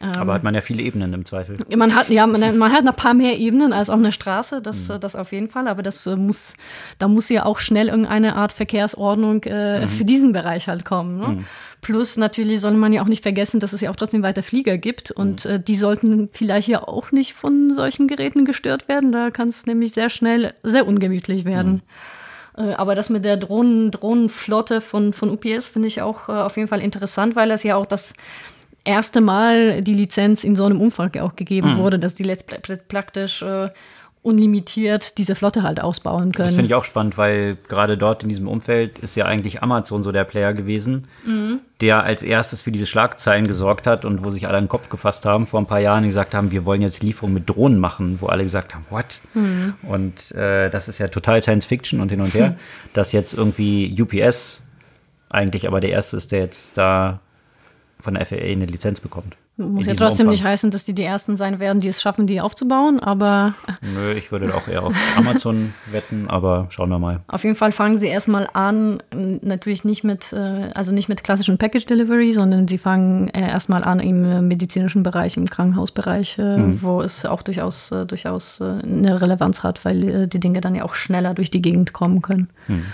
[0.00, 1.56] Aber hat man ja viele Ebenen im Zweifel.
[1.74, 4.88] Man hat, ja, man, man hat ein paar mehr Ebenen als auch eine Straße, das,
[4.88, 5.00] mhm.
[5.00, 5.68] das auf jeden Fall.
[5.68, 6.54] Aber das äh, muss,
[6.98, 9.88] da muss ja auch schnell irgendeine Art Verkehrsordnung äh, mhm.
[9.88, 11.18] für diesen Bereich halt kommen.
[11.18, 11.28] Ne?
[11.28, 11.44] Mhm.
[11.80, 14.78] Plus natürlich soll man ja auch nicht vergessen, dass es ja auch trotzdem weiter Flieger
[14.78, 15.50] gibt und mhm.
[15.50, 19.12] äh, die sollten vielleicht ja auch nicht von solchen Geräten gestört werden.
[19.12, 21.82] Da kann es nämlich sehr schnell sehr ungemütlich werden.
[22.56, 26.56] Äh, aber das mit der Drohnen, Drohnenflotte von, von UPS finde ich auch äh, auf
[26.56, 28.14] jeden Fall interessant, weil es ja auch das
[28.84, 31.78] erste Mal die Lizenz in so einem Umfang auch gegeben mhm.
[31.78, 33.70] wurde, dass die letztlich praktisch äh,
[34.24, 36.48] unlimitiert diese Flotte halt ausbauen können.
[36.48, 40.02] Das finde ich auch spannend, weil gerade dort in diesem Umfeld ist ja eigentlich Amazon
[40.02, 41.60] so der Player gewesen, mhm.
[41.82, 45.26] der als erstes für diese Schlagzeilen gesorgt hat und wo sich alle den Kopf gefasst
[45.26, 48.16] haben vor ein paar Jahren und gesagt haben, wir wollen jetzt Lieferungen mit Drohnen machen,
[48.22, 49.20] wo alle gesagt haben, what?
[49.34, 49.74] Mhm.
[49.82, 52.56] Und äh, das ist ja total Science Fiction und hin und her,
[52.94, 54.62] dass jetzt irgendwie UPS
[55.28, 57.20] eigentlich aber der erste ist, der jetzt da
[58.00, 59.36] von der FAA eine Lizenz bekommt.
[59.56, 60.30] Muss ja trotzdem Umfang.
[60.30, 63.54] nicht heißen, dass die die Ersten sein werden, die es schaffen, die aufzubauen, aber.
[63.82, 67.20] Nö, ich würde auch eher auf Amazon wetten, aber schauen wir mal.
[67.28, 71.56] Auf jeden Fall fangen sie erstmal an, natürlich nicht mit, äh, also nicht mit klassischen
[71.56, 76.82] Package Delivery, sondern sie fangen äh, erstmal an im medizinischen Bereich, im Krankenhausbereich, äh, mhm.
[76.82, 81.32] wo es auch durchaus, durchaus eine Relevanz hat, weil die Dinge dann ja auch schneller
[81.32, 82.48] durch die Gegend kommen können.
[82.66, 82.86] Mhm.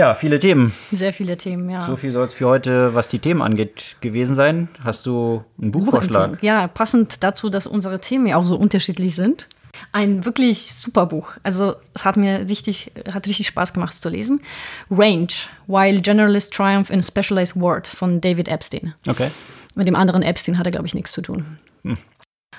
[0.00, 0.72] Ja, viele Themen.
[0.92, 1.86] Sehr viele Themen, ja.
[1.86, 4.68] So viel soll es für heute, was die Themen angeht, gewesen sein.
[4.82, 6.42] Hast du einen Buchvorschlag?
[6.42, 9.46] Ja, passend dazu, dass unsere Themen ja auch so unterschiedlich sind.
[9.92, 11.32] Ein wirklich super Buch.
[11.42, 14.40] Also es hat mir richtig, hat richtig Spaß gemacht es zu lesen.
[14.90, 15.28] Range,
[15.66, 18.94] While Generalists Triumph in Specialized Word von David Epstein.
[19.06, 19.28] Okay.
[19.74, 21.58] Mit dem anderen Epstein hat er, glaube ich, nichts zu tun.
[21.84, 21.98] Hm.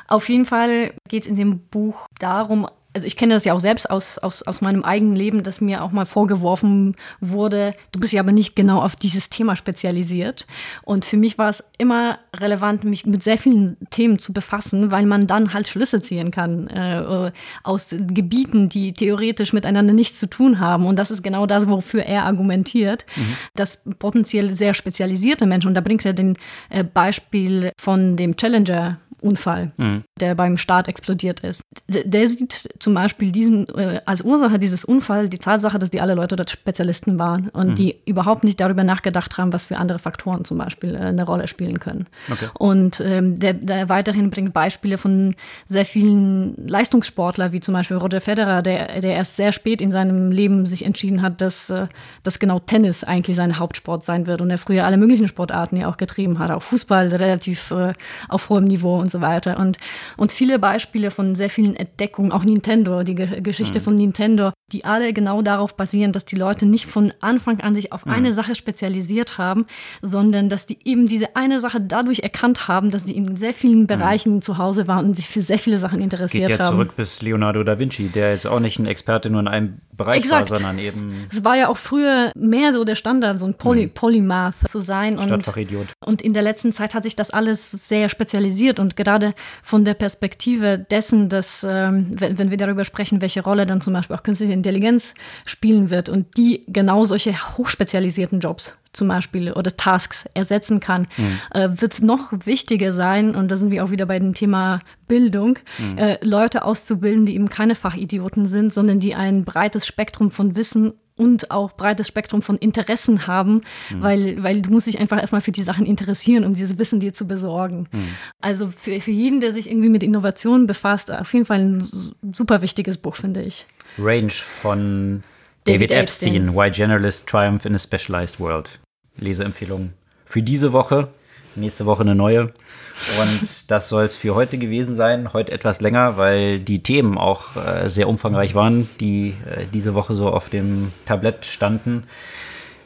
[0.08, 3.60] Auf jeden Fall geht es in dem Buch darum, also ich kenne das ja auch
[3.60, 8.14] selbst aus, aus, aus meinem eigenen Leben, dass mir auch mal vorgeworfen wurde, du bist
[8.14, 10.46] ja aber nicht genau auf dieses Thema spezialisiert.
[10.84, 15.06] Und für mich war es immer relevant, mich mit sehr vielen Themen zu befassen, weil
[15.06, 17.32] man dann halt Schlüsse ziehen kann äh,
[17.64, 20.86] aus Gebieten, die theoretisch miteinander nichts zu tun haben.
[20.86, 23.36] Und das ist genau das, wofür er argumentiert, mhm.
[23.56, 26.38] dass potenziell sehr spezialisierte Menschen, und da bringt er den
[26.70, 30.04] äh, Beispiel von dem Challenger Unfall, mhm.
[30.20, 31.62] der beim Start explodiert ist.
[31.88, 36.16] Der sieht zum Beispiel diesen, äh, als Ursache dieses Unfalls die Tatsache, dass die alle
[36.16, 37.76] Leute dort Spezialisten waren und mhm.
[37.76, 41.48] die überhaupt nicht darüber nachgedacht haben, was für andere Faktoren zum Beispiel äh, eine Rolle
[41.48, 42.08] spielen können.
[42.32, 42.48] Okay.
[42.58, 45.36] Und ähm, der, der, weiterhin bringt Beispiele von
[45.70, 50.32] sehr vielen Leistungssportlern, wie zum Beispiel Roger Federer, der, der erst sehr spät in seinem
[50.32, 51.88] Leben sich entschieden hat, dass, äh,
[52.24, 55.88] dass genau Tennis eigentlich sein Hauptsport sein wird und er früher alle möglichen Sportarten ja
[55.88, 57.94] auch getrieben hat, auch Fußball relativ äh,
[58.28, 59.60] auf hohem Niveau und so weiter.
[59.60, 59.78] Und,
[60.18, 63.84] und viele Beispiele von sehr vielen Entdeckungen, auch Nintendo, die Ge Geschichte mhm.
[63.84, 67.92] von Nintendo, die alle genau darauf basieren, dass die Leute nicht von Anfang an sich
[67.92, 68.14] auf mhm.
[68.14, 69.66] eine Sache spezialisiert haben,
[70.02, 73.82] sondern dass die eben diese eine Sache dadurch erkannt haben, dass sie in sehr vielen
[73.82, 73.88] mhm.
[73.88, 74.42] Bereichen mhm.
[74.42, 76.76] zu Hause waren und sich für sehr viele Sachen interessiert Geht ja haben.
[76.76, 80.20] zurück bis Leonardo da Vinci, der jetzt auch nicht ein Experte nur in einem Bereich
[80.20, 80.50] Exakt.
[80.50, 81.28] war, sondern eben.
[81.32, 83.92] Es war ja auch früher mehr so der Standard, so ein Poly mhm.
[83.92, 85.20] Polymath zu sein.
[85.22, 85.88] Stadtfachidiot.
[86.00, 89.34] Und, und in der letzten Zeit hat sich das alles sehr spezialisiert und gerade
[89.64, 93.94] von der Perspektive dessen, dass, ähm, wenn, wenn wir darüber sprechen, welche Rolle dann zum
[93.94, 95.14] Beispiel auch künstliche Intelligenz
[95.46, 101.40] spielen wird und die genau solche hochspezialisierten Jobs zum Beispiel oder Tasks ersetzen kann, mhm.
[101.54, 104.82] äh, wird es noch wichtiger sein, und da sind wir auch wieder bei dem Thema
[105.08, 105.98] Bildung, mhm.
[105.98, 110.94] äh, Leute auszubilden, die eben keine Fachidioten sind, sondern die ein breites Spektrum von Wissen
[111.22, 113.62] und auch breites Spektrum von Interessen haben,
[113.92, 114.02] mhm.
[114.02, 117.14] weil, weil du musst dich einfach erstmal für die Sachen interessieren, um dieses Wissen dir
[117.14, 117.88] zu besorgen.
[117.92, 118.08] Mhm.
[118.42, 121.88] Also für, für jeden, der sich irgendwie mit Innovationen befasst, auf jeden Fall ein
[122.34, 123.68] super wichtiges Buch, finde ich.
[124.00, 125.22] Range von
[125.66, 128.80] David, David Epstein, Epstein, Why Generalists Triumph in a Specialized World.
[129.18, 129.94] Leseempfehlung
[130.26, 131.10] für diese Woche.
[131.56, 132.44] Nächste Woche eine neue.
[132.44, 135.34] Und das soll es für heute gewesen sein.
[135.34, 140.16] Heute etwas länger, weil die Themen auch äh, sehr umfangreich waren, die äh, diese Woche
[140.16, 142.04] so auf dem Tablett standen.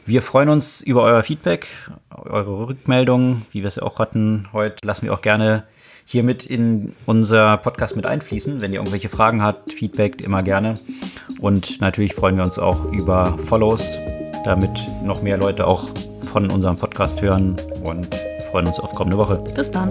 [0.04, 1.66] Wir freuen uns über euer Feedback,
[2.10, 4.48] eure Rückmeldungen, wie wir es ja auch hatten.
[4.52, 5.64] Heute lassen wir auch gerne
[6.04, 8.60] hier mit in unser Podcast mit einfließen.
[8.60, 10.74] Wenn ihr irgendwelche Fragen habt, Feedback immer gerne.
[11.40, 13.98] Und natürlich freuen wir uns auch über Follows
[14.46, 15.88] damit noch mehr Leute auch
[16.22, 18.08] von unserem Podcast hören und
[18.56, 19.36] freuen uns auf kommende Woche.
[19.54, 19.90] Bis dann.